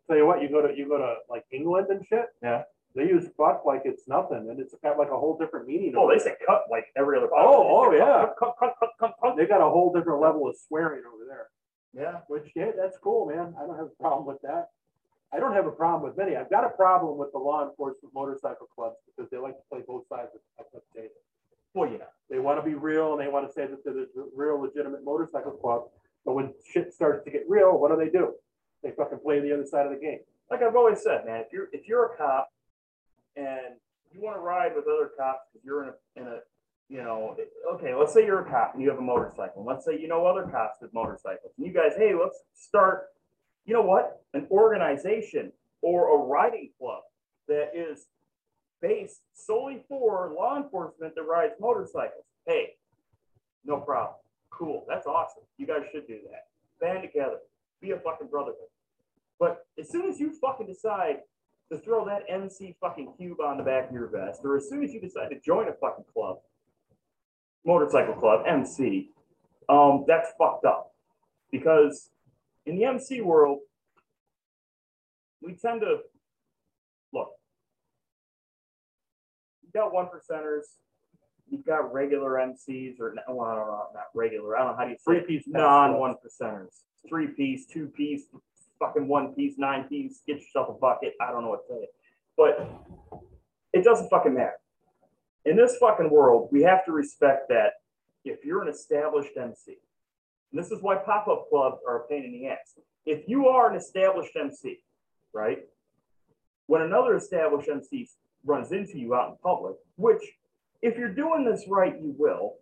Tell 0.06 0.16
you 0.16 0.26
what, 0.26 0.40
you 0.40 0.48
go 0.48 0.66
to, 0.66 0.74
you 0.74 0.88
go 0.88 0.96
to 0.96 1.16
like 1.28 1.44
England 1.52 1.88
and 1.90 2.06
shit. 2.06 2.26
Yeah. 2.42 2.62
They 2.94 3.02
use 3.04 3.28
fuck 3.36 3.64
like 3.66 3.82
it's 3.84 4.08
nothing 4.08 4.48
and 4.50 4.58
it's 4.58 4.74
got 4.82 4.98
like 4.98 5.10
a 5.10 5.18
whole 5.18 5.36
different 5.38 5.66
meaning. 5.68 5.92
Oh, 5.96 6.10
they 6.10 6.18
say 6.18 6.32
cut 6.46 6.62
like 6.70 6.86
every 6.96 7.18
other. 7.18 7.28
Oh, 7.36 7.84
oh, 7.86 7.92
yeah. 7.92 8.26
Cut, 8.38 8.54
cut, 8.58 8.74
cut, 8.80 8.90
cut, 8.98 9.12
cut. 9.22 9.36
They 9.36 9.44
got 9.46 9.60
a 9.60 9.68
whole 9.70 9.92
different 9.92 10.22
level 10.22 10.48
of 10.48 10.56
swearing 10.56 11.02
over 11.06 11.24
there, 11.28 11.48
Yeah. 11.92 12.20
which, 12.28 12.50
yeah, 12.56 12.70
that's 12.76 12.96
cool, 12.96 13.26
man. 13.26 13.54
I 13.60 13.66
don't 13.66 13.76
have 13.76 13.88
a 13.88 14.02
problem 14.02 14.26
with 14.26 14.40
that. 14.42 14.70
I 15.32 15.38
don't 15.38 15.52
have 15.52 15.66
a 15.66 15.70
problem 15.70 16.02
with 16.02 16.16
many. 16.16 16.36
I've 16.36 16.50
got 16.50 16.64
a 16.64 16.70
problem 16.70 17.18
with 17.18 17.32
the 17.32 17.38
law 17.38 17.68
enforcement 17.68 18.14
motorcycle 18.14 18.66
clubs 18.74 18.96
because 19.06 19.30
they 19.30 19.36
like 19.36 19.56
to 19.56 19.62
play 19.70 19.80
both 19.86 20.08
sides 20.08 20.30
of 20.58 20.66
the 20.72 20.80
table. 20.94 21.14
Well, 21.74 21.90
yeah. 21.90 22.08
They 22.30 22.38
want 22.38 22.62
to 22.62 22.68
be 22.68 22.74
real 22.74 23.12
and 23.12 23.20
they 23.20 23.28
want 23.28 23.46
to 23.46 23.52
say 23.52 23.66
that 23.66 23.84
they're 23.84 23.92
the 23.92 24.08
real 24.34 24.60
legitimate 24.60 25.04
motorcycle 25.04 25.52
club. 25.52 25.84
But 26.24 26.34
when 26.34 26.52
shit 26.72 26.92
starts 26.92 27.24
to 27.24 27.30
get 27.30 27.44
real, 27.48 27.78
what 27.78 27.90
do 27.90 27.96
they 27.96 28.10
do? 28.10 28.34
They 28.82 28.90
fucking 28.90 29.18
play 29.18 29.40
the 29.40 29.52
other 29.52 29.66
side 29.66 29.86
of 29.86 29.92
the 29.92 29.98
game. 29.98 30.20
Like 30.50 30.62
I've 30.62 30.76
always 30.76 31.02
said, 31.02 31.26
man, 31.26 31.40
if 31.40 31.52
you're 31.52 31.68
if 31.72 31.86
you're 31.86 32.06
a 32.06 32.16
cop 32.16 32.50
and 33.36 33.76
you 34.12 34.20
want 34.20 34.36
to 34.36 34.40
ride 34.40 34.72
with 34.74 34.84
other 34.86 35.10
cops 35.16 35.46
because 35.52 35.64
you're 35.64 35.84
in 35.84 35.88
a 35.90 36.20
in 36.20 36.26
a 36.26 36.38
you 36.88 37.02
know, 37.02 37.36
okay, 37.74 37.94
let's 37.94 38.14
say 38.14 38.24
you're 38.24 38.40
a 38.40 38.50
cop 38.50 38.72
and 38.72 38.82
you 38.82 38.88
have 38.88 38.98
a 38.98 39.02
motorcycle. 39.02 39.62
Let's 39.64 39.84
say 39.84 39.98
you 40.00 40.08
know 40.08 40.24
other 40.24 40.44
cops 40.44 40.78
with 40.80 40.92
motorcycles. 40.94 41.52
And 41.58 41.66
you 41.66 41.72
guys, 41.72 41.92
hey, 41.96 42.14
let's 42.14 42.40
start, 42.54 43.08
you 43.68 43.74
know 43.74 43.82
what? 43.82 44.22
An 44.32 44.46
organization 44.50 45.52
or 45.82 46.14
a 46.14 46.26
riding 46.26 46.70
club 46.78 47.02
that 47.48 47.72
is 47.74 48.06
based 48.80 49.20
solely 49.34 49.82
for 49.88 50.32
law 50.34 50.56
enforcement 50.56 51.14
that 51.14 51.22
rides 51.24 51.52
motorcycles. 51.60 52.24
Hey, 52.46 52.76
no 53.66 53.76
problem. 53.76 54.16
Cool. 54.50 54.86
That's 54.88 55.06
awesome. 55.06 55.42
You 55.58 55.66
guys 55.66 55.82
should 55.92 56.06
do 56.06 56.18
that. 56.30 56.46
Band 56.80 57.02
together. 57.02 57.36
Be 57.82 57.90
a 57.90 57.98
fucking 57.98 58.28
brotherhood. 58.28 58.56
But 59.38 59.66
as 59.78 59.90
soon 59.90 60.08
as 60.08 60.18
you 60.18 60.32
fucking 60.40 60.66
decide 60.66 61.18
to 61.70 61.78
throw 61.78 62.06
that 62.06 62.22
MC 62.26 62.74
fucking 62.80 63.12
cube 63.18 63.40
on 63.40 63.58
the 63.58 63.62
back 63.64 63.88
of 63.88 63.92
your 63.94 64.06
vest, 64.06 64.40
or 64.44 64.56
as 64.56 64.66
soon 64.70 64.82
as 64.82 64.94
you 64.94 65.00
decide 65.00 65.28
to 65.28 65.38
join 65.40 65.68
a 65.68 65.74
fucking 65.74 66.06
club, 66.10 66.38
motorcycle 67.66 68.14
club, 68.14 68.44
MC, 68.46 69.10
um, 69.68 70.06
that's 70.08 70.30
fucked 70.38 70.64
up. 70.64 70.92
Because 71.52 72.10
in 72.68 72.76
the 72.76 72.84
MC 72.84 73.22
world, 73.22 73.60
we 75.42 75.54
tend 75.54 75.80
to 75.80 76.00
look. 77.12 77.30
You've 79.62 79.72
got 79.72 79.94
one 79.94 80.06
percenters, 80.06 80.64
you've 81.48 81.64
got 81.64 81.92
regular 81.92 82.32
MCs, 82.32 83.00
or 83.00 83.14
no, 83.14 83.22
well, 83.34 83.48
I 83.48 83.54
don't 83.54 83.66
know, 83.68 83.86
not 83.94 84.04
regular. 84.14 84.56
I 84.56 84.60
don't 84.60 84.72
know 84.72 84.76
how 84.76 84.84
do 84.84 84.90
you 84.90 84.96
Three 85.02 85.20
piece. 85.20 85.44
non 85.46 85.98
one 85.98 86.14
percenters, 86.14 86.82
three 87.08 87.28
piece, 87.28 87.66
two 87.66 87.86
piece, 87.86 88.24
fucking 88.78 89.08
one 89.08 89.34
piece, 89.34 89.54
nine 89.56 89.84
piece, 89.84 90.20
get 90.26 90.40
yourself 90.40 90.68
a 90.68 90.74
bucket. 90.74 91.14
I 91.22 91.30
don't 91.32 91.44
know 91.44 91.50
what 91.50 91.66
to 91.68 91.74
say. 91.74 91.88
But 92.36 92.68
it 93.72 93.82
doesn't 93.82 94.10
fucking 94.10 94.34
matter. 94.34 94.58
In 95.46 95.56
this 95.56 95.76
fucking 95.78 96.10
world, 96.10 96.50
we 96.52 96.62
have 96.62 96.84
to 96.84 96.92
respect 96.92 97.48
that 97.48 97.72
if 98.24 98.44
you're 98.44 98.62
an 98.62 98.68
established 98.68 99.36
MC, 99.40 99.78
and 100.52 100.62
this 100.62 100.70
is 100.70 100.82
why 100.82 100.96
pop-up 100.96 101.48
clubs 101.50 101.78
are 101.86 102.04
a 102.04 102.08
pain 102.08 102.24
in 102.24 102.32
the 102.32 102.48
ass. 102.48 102.78
If 103.04 103.28
you 103.28 103.48
are 103.48 103.70
an 103.70 103.76
established 103.76 104.32
MC, 104.36 104.78
right? 105.32 105.60
When 106.66 106.82
another 106.82 107.16
established 107.16 107.68
MC 107.68 108.08
runs 108.44 108.72
into 108.72 108.98
you 108.98 109.14
out 109.14 109.30
in 109.30 109.36
public, 109.42 109.76
which 109.96 110.22
if 110.82 110.96
you're 110.96 111.14
doing 111.14 111.44
this 111.44 111.64
right, 111.68 111.94
you 112.00 112.14
will, 112.16 112.54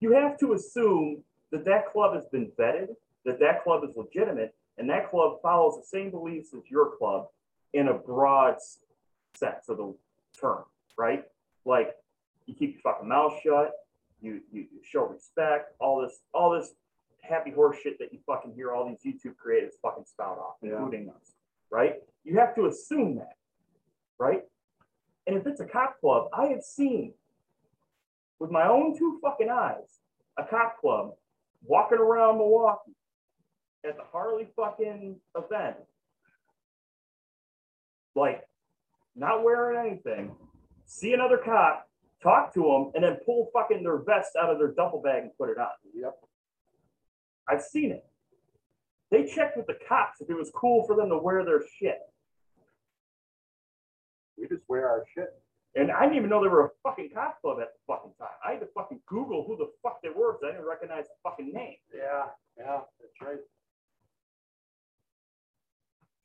you 0.00 0.12
have 0.12 0.38
to 0.40 0.52
assume 0.52 1.22
that 1.50 1.64
that 1.64 1.92
club 1.92 2.14
has 2.14 2.26
been 2.26 2.50
vetted, 2.58 2.88
that 3.24 3.38
that 3.40 3.62
club 3.62 3.84
is 3.84 3.96
legitimate, 3.96 4.54
and 4.78 4.88
that 4.90 5.10
club 5.10 5.38
follows 5.42 5.76
the 5.76 5.86
same 5.86 6.10
beliefs 6.10 6.48
as 6.54 6.62
your 6.70 6.96
club 6.96 7.26
in 7.72 7.88
a 7.88 7.94
broad 7.94 8.56
sense 9.34 9.68
of 9.68 9.76
the 9.76 9.94
term, 10.38 10.64
right? 10.98 11.24
Like 11.64 11.94
you 12.46 12.54
keep 12.54 12.72
your 12.72 12.80
fucking 12.82 13.08
mouth 13.08 13.34
shut, 13.42 13.72
you, 14.20 14.40
you, 14.52 14.66
you 14.72 14.80
show 14.82 15.06
respect, 15.06 15.74
all 15.78 16.02
this, 16.02 16.18
all 16.32 16.50
this 16.50 16.72
happy 17.22 17.50
horse 17.50 17.78
shit 17.82 17.98
that 17.98 18.12
you 18.12 18.18
fucking 18.26 18.52
hear 18.54 18.72
all 18.72 18.86
these 18.88 19.02
YouTube 19.04 19.36
creators 19.36 19.74
fucking 19.82 20.04
spout 20.04 20.38
off, 20.38 20.56
Yeah. 20.60 20.72
including 20.76 21.08
us, 21.10 21.34
right? 21.70 22.02
You 22.24 22.38
have 22.38 22.54
to 22.56 22.66
assume 22.66 23.16
that, 23.16 23.36
right? 24.18 24.44
And 25.26 25.36
if 25.36 25.46
it's 25.46 25.60
a 25.60 25.66
cop 25.66 26.00
club, 26.00 26.28
I 26.32 26.46
have 26.48 26.62
seen 26.62 27.14
with 28.38 28.50
my 28.50 28.66
own 28.68 28.96
two 28.96 29.18
fucking 29.22 29.48
eyes 29.48 30.00
a 30.36 30.44
cop 30.44 30.78
club 30.80 31.14
walking 31.64 31.98
around 31.98 32.38
Milwaukee 32.38 32.94
at 33.84 33.96
the 33.96 34.02
Harley 34.04 34.48
fucking 34.56 35.20
event, 35.36 35.76
like 38.14 38.42
not 39.14 39.44
wearing 39.44 39.78
anything, 39.90 40.34
see 40.86 41.12
another 41.12 41.38
cop, 41.38 41.88
talk 42.22 42.52
to 42.54 42.62
them, 42.62 42.92
and 42.94 43.04
then 43.04 43.16
pull 43.24 43.50
fucking 43.52 43.82
their 43.82 43.98
vest 43.98 44.36
out 44.36 44.50
of 44.50 44.58
their 44.58 44.72
duffel 44.72 45.00
bag 45.00 45.22
and 45.24 45.36
put 45.36 45.50
it 45.50 45.58
on. 45.58 45.68
Yep. 45.94 46.18
I've 47.52 47.62
seen 47.62 47.90
it. 47.92 48.04
They 49.10 49.26
checked 49.26 49.58
with 49.58 49.66
the 49.66 49.76
cops 49.86 50.22
if 50.22 50.30
it 50.30 50.34
was 50.34 50.50
cool 50.54 50.86
for 50.86 50.96
them 50.96 51.10
to 51.10 51.18
wear 51.18 51.44
their 51.44 51.62
shit. 51.78 51.98
We 54.38 54.48
just 54.48 54.62
wear 54.68 54.88
our 54.88 55.04
shit. 55.14 55.28
And 55.74 55.90
I 55.90 56.02
didn't 56.02 56.16
even 56.16 56.30
know 56.30 56.42
they 56.42 56.48
were 56.48 56.64
a 56.66 56.70
fucking 56.82 57.10
cop 57.14 57.40
club 57.42 57.58
at 57.60 57.68
the 57.74 57.78
fucking 57.86 58.12
time. 58.18 58.28
I 58.46 58.52
had 58.52 58.60
to 58.60 58.68
fucking 58.74 59.00
Google 59.06 59.44
who 59.46 59.56
the 59.56 59.70
fuck 59.82 60.00
they 60.02 60.08
were 60.08 60.32
because 60.32 60.48
I 60.48 60.52
didn't 60.52 60.66
recognize 60.66 61.04
the 61.04 61.14
fucking 61.22 61.52
name. 61.52 61.76
Yeah, 61.94 62.24
yeah, 62.58 62.80
that's 63.00 63.20
right. 63.20 63.38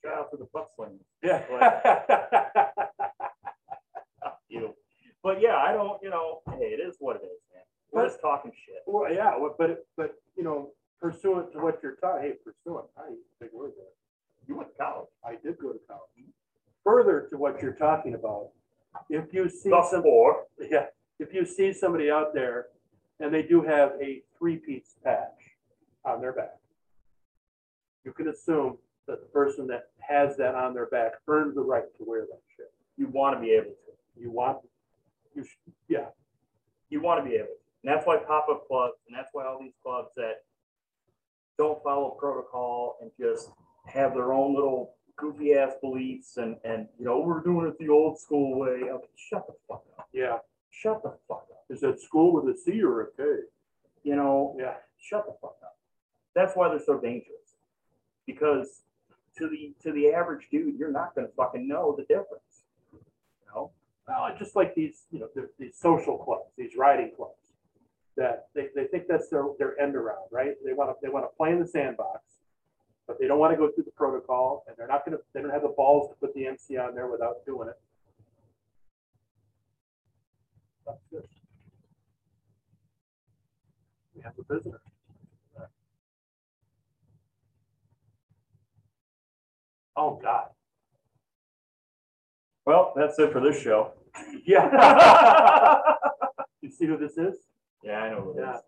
Shout 0.04 0.18
out 0.18 0.32
to 0.32 0.38
the 0.38 0.48
butt 0.54 0.70
slingers. 0.76 1.06
Yeah. 1.22 1.44
You. 4.50 4.76
But 5.24 5.42
yeah, 5.42 5.58
I 5.58 5.74
don't, 5.74 6.02
you 6.02 6.10
know, 6.10 6.42
hey, 6.52 6.68
it 6.68 6.80
is 6.80 6.96
what 7.00 7.18
it 7.18 7.24
is, 7.26 7.42
man. 7.54 7.64
We're 7.92 8.08
just 8.08 8.22
talking 8.22 8.52
shit. 8.66 8.84
Well, 8.86 9.12
yeah, 9.14 9.38
but, 9.58 9.86
but, 9.98 10.16
you 10.38 10.44
know, 10.44 10.72
pursuant 11.02 11.52
to 11.54 11.60
what 11.60 11.80
you're 11.84 11.96
talking, 11.96 12.24
hey, 12.24 12.34
pursuant, 12.44 12.86
I 12.98 13.10
use 13.10 13.20
a 13.40 13.46
big 13.46 13.54
word 13.54 13.72
there. 13.78 13.86
You 14.48 14.56
went 14.58 14.70
to 14.70 14.84
college. 14.84 15.08
I 15.26 15.32
did 15.32 15.58
go 15.58 15.72
to 15.72 15.80
college. 15.88 16.10
Further 16.84 17.28
to 17.30 17.38
what 17.38 17.62
you're 17.62 17.74
talking 17.74 18.14
about, 18.14 18.50
if 19.10 19.34
you 19.34 19.50
see 19.50 19.70
Thus 19.70 19.92
some, 19.92 20.02
for, 20.02 20.46
yeah, 20.72 20.86
if 21.20 21.34
you 21.34 21.46
see 21.46 21.74
somebody 21.74 22.10
out 22.10 22.34
there 22.34 22.68
and 23.20 23.34
they 23.34 23.44
do 23.44 23.62
have 23.62 23.92
a 24.02 24.22
three-piece 24.38 24.96
patch 25.04 25.56
on 26.06 26.22
their 26.22 26.34
back, 26.34 26.58
you 28.06 28.14
can 28.14 28.30
assume 28.30 28.78
that 29.08 29.20
the 29.20 29.28
person 29.28 29.68
that 29.68 29.90
has 30.00 30.38
that 30.38 30.56
on 30.56 30.74
their 30.74 30.86
back 30.88 31.14
earned 31.28 31.56
the 31.56 31.62
right 31.62 31.84
to 31.98 32.04
wear 32.06 32.22
that 32.22 32.42
shit. 32.56 32.72
you 32.98 33.08
want 33.08 33.36
to 33.36 33.42
be 33.42 33.52
able 33.52 33.72
to. 33.72 34.22
You 34.22 34.32
want, 34.32 34.60
you 35.36 35.44
should, 35.44 35.74
yeah, 35.88 36.08
You 36.90 37.02
want 37.02 37.24
to 37.24 37.30
be 37.30 37.36
able 37.36 37.48
to. 37.48 37.52
And 37.84 37.94
that's 37.94 38.08
why 38.08 38.18
pop-up 38.18 38.68
clubs, 38.68 38.96
and 39.08 39.18
that's 39.18 39.30
why 39.34 39.46
all 39.46 39.60
these 39.60 39.76
clubs 39.84 40.10
that 40.16 40.44
don't 41.58 41.82
follow 41.84 42.12
protocol 42.20 42.98
and 43.02 43.12
just 43.20 43.50
have 43.86 44.14
their 44.14 44.34
own 44.34 44.54
little 44.54 44.96
goofy 45.16 45.54
ass 45.56 45.74
beliefs 45.82 46.38
and, 46.38 46.58
and, 46.64 46.88
you 47.00 47.06
know, 47.06 47.20
we're 47.20 47.42
doing 47.42 47.68
it 47.68 47.78
the 47.80 47.90
old 47.90 48.20
school 48.20 48.60
way. 48.60 48.82
Okay, 48.90 49.08
shut 49.16 49.48
the 49.48 49.54
fuck 49.68 49.84
up. 49.98 50.08
yeah. 50.14 50.38
Shut 50.70 51.02
the 51.02 51.10
fuck 51.28 51.48
up. 51.52 51.64
Is 51.70 51.82
that 51.82 52.00
school 52.00 52.34
with 52.34 52.54
a 52.56 52.58
C 52.58 52.84
or 52.84 53.02
a 53.02 53.08
K? 53.18 53.24
You 54.04 54.16
know, 54.16 54.56
Yeah. 54.60 54.76
shut 55.00 55.26
the 55.26 55.34
fuck 55.42 55.58
up. 55.64 55.78
That's 56.36 56.56
why 56.56 56.70
they're 56.70 56.80
so 56.80 57.00
dangerous. 57.00 57.56
Because 58.28 58.84
to 59.38 59.50
the 59.50 59.74
to 59.82 59.92
the 59.92 60.12
average 60.14 60.48
dude, 60.52 60.78
you're 60.78 60.92
not 60.92 61.16
gonna 61.16 61.30
fucking 61.36 61.68
know 61.68 61.96
the 61.98 62.04
difference. 62.04 62.66
You 62.94 63.00
know? 63.54 63.72
Well, 64.08 64.36
just 64.38 64.56
like 64.56 64.76
these, 64.76 65.06
you 65.12 65.20
know, 65.20 65.30
these 65.58 65.76
social 65.78 66.18
clubs, 66.18 66.52
these 66.58 66.76
riding 66.78 67.12
clubs, 67.16 67.40
that 68.18 68.48
they, 68.54 68.68
they 68.76 68.86
think 68.86 69.06
that's 69.08 69.30
their, 69.30 69.46
their 69.60 69.80
end 69.80 69.96
around, 69.96 70.26
right? 70.32 70.56
They 70.66 70.74
want 70.74 70.90
to, 70.90 70.96
they 71.02 71.10
want 71.10 71.26
to 71.26 71.36
play 71.38 71.52
in 71.52 71.60
the 71.60 71.68
sandbox, 71.68 72.22
but 73.08 73.20
they 73.20 73.28
don't 73.28 73.40
want 73.40 73.54
to 73.54 73.58
go 73.58 73.72
through 73.72 73.86
the 73.86 73.92
protocol, 73.92 74.64
and 74.68 74.76
they're 74.78 74.88
not 74.88 75.06
gonna, 75.06 75.18
they 75.34 75.42
don't 75.42 75.52
have 75.52 75.62
the 75.62 75.74
balls 75.78 76.10
to 76.10 76.16
put 76.16 76.34
the 76.34 76.48
MC 76.48 76.78
on 76.78 76.96
there 76.96 77.08
without 77.08 77.46
doing 77.46 77.70
it. 77.70 77.80
That's 80.86 81.04
good. 81.12 81.24
We 84.16 84.22
have 84.24 84.34
a 84.40 84.54
visitor. 84.54 84.82
Oh, 89.96 90.20
God. 90.22 90.50
Well, 92.66 92.94
that's 92.96 93.18
it 93.20 93.32
for 93.32 93.40
this 93.42 93.62
show. 93.62 93.94
Yeah. 94.46 95.80
You 96.62 96.72
see 96.72 96.88
who 96.88 96.98
this 96.98 97.18
is? 97.18 97.36
Yeah, 97.84 98.00
I 98.02 98.10
know 98.10 98.22
who 98.22 98.32
it 98.32 98.42
Yeah. 98.42 98.56
is. 98.58 98.62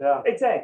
Yeah. 0.00 0.22
Hey 0.24 0.36
Tank. 0.36 0.62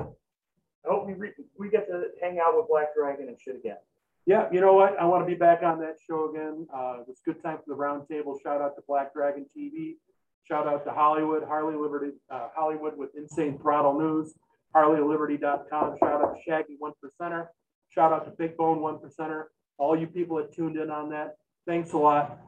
I 0.00 0.88
hope 0.90 1.06
we 1.06 1.14
re- 1.14 1.32
we 1.58 1.70
get 1.70 1.86
to 1.88 2.10
hang 2.20 2.38
out 2.38 2.56
with 2.56 2.68
Black 2.68 2.94
Dragon 2.94 3.28
and 3.28 3.40
shit 3.40 3.56
again. 3.56 3.78
Yeah, 4.26 4.48
you 4.52 4.60
know 4.60 4.74
what? 4.74 4.98
I 4.98 5.04
want 5.04 5.22
to 5.22 5.26
be 5.26 5.34
back 5.34 5.62
on 5.62 5.80
that 5.80 5.96
show 6.06 6.30
again. 6.30 6.66
Uh, 6.72 6.98
it 7.00 7.08
was 7.08 7.20
a 7.26 7.30
good 7.30 7.42
time 7.42 7.58
for 7.58 7.64
the 7.68 7.76
roundtable. 7.76 8.40
Shout 8.42 8.60
out 8.62 8.74
to 8.76 8.82
Black 8.86 9.12
Dragon 9.12 9.46
TV. 9.56 9.96
Shout 10.44 10.66
out 10.66 10.84
to 10.84 10.92
Hollywood, 10.92 11.42
Harley 11.44 11.74
Liberty, 11.76 12.12
uh, 12.30 12.48
Hollywood 12.54 12.96
with 12.96 13.14
Insane 13.16 13.58
Throttle 13.58 13.98
News, 13.98 14.34
HarleyLiberty.com. 14.74 15.96
Shout 15.98 16.22
out 16.22 16.34
to 16.36 16.40
Shaggy 16.46 16.76
One 16.78 16.92
Percenter. 17.02 17.48
Shout 17.90 18.12
out 18.12 18.24
to 18.26 18.30
Big 18.32 18.56
Bone 18.56 18.80
One 18.80 18.98
Percenter. 18.98 19.44
All 19.78 19.98
you 19.98 20.06
people 20.06 20.36
that 20.38 20.52
tuned 20.54 20.76
in 20.76 20.90
on 20.90 21.10
that, 21.10 21.36
thanks 21.66 21.92
a 21.92 21.98
lot. 21.98 22.38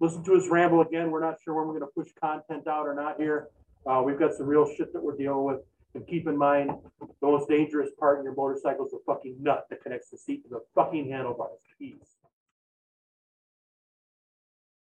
Listen 0.00 0.24
to 0.24 0.34
us 0.34 0.48
ramble 0.48 0.80
again. 0.80 1.10
We're 1.10 1.24
not 1.24 1.36
sure 1.42 1.54
when 1.54 1.66
we're 1.66 1.78
going 1.78 1.90
to 1.90 2.02
push 2.02 2.12
content 2.20 2.66
out 2.66 2.86
or 2.86 2.94
not 2.94 3.16
here. 3.18 3.48
Uh, 3.86 4.02
we've 4.04 4.18
got 4.18 4.34
some 4.34 4.46
real 4.46 4.66
shit 4.76 4.92
that 4.92 5.02
we're 5.02 5.16
dealing 5.16 5.44
with. 5.44 5.60
And 5.94 6.06
keep 6.06 6.26
in 6.26 6.36
mind, 6.36 6.70
the 7.00 7.06
most 7.26 7.48
dangerous 7.48 7.90
part 7.98 8.18
in 8.18 8.24
your 8.24 8.34
motorcycle 8.34 8.84
is 8.86 8.90
the 8.90 8.98
fucking 9.06 9.36
nut 9.40 9.66
that 9.70 9.82
connects 9.82 10.10
the 10.10 10.18
seat 10.18 10.42
to 10.44 10.48
the 10.48 10.60
fucking 10.74 11.08
handlebars. 11.08 11.60
Peace. 11.78 12.13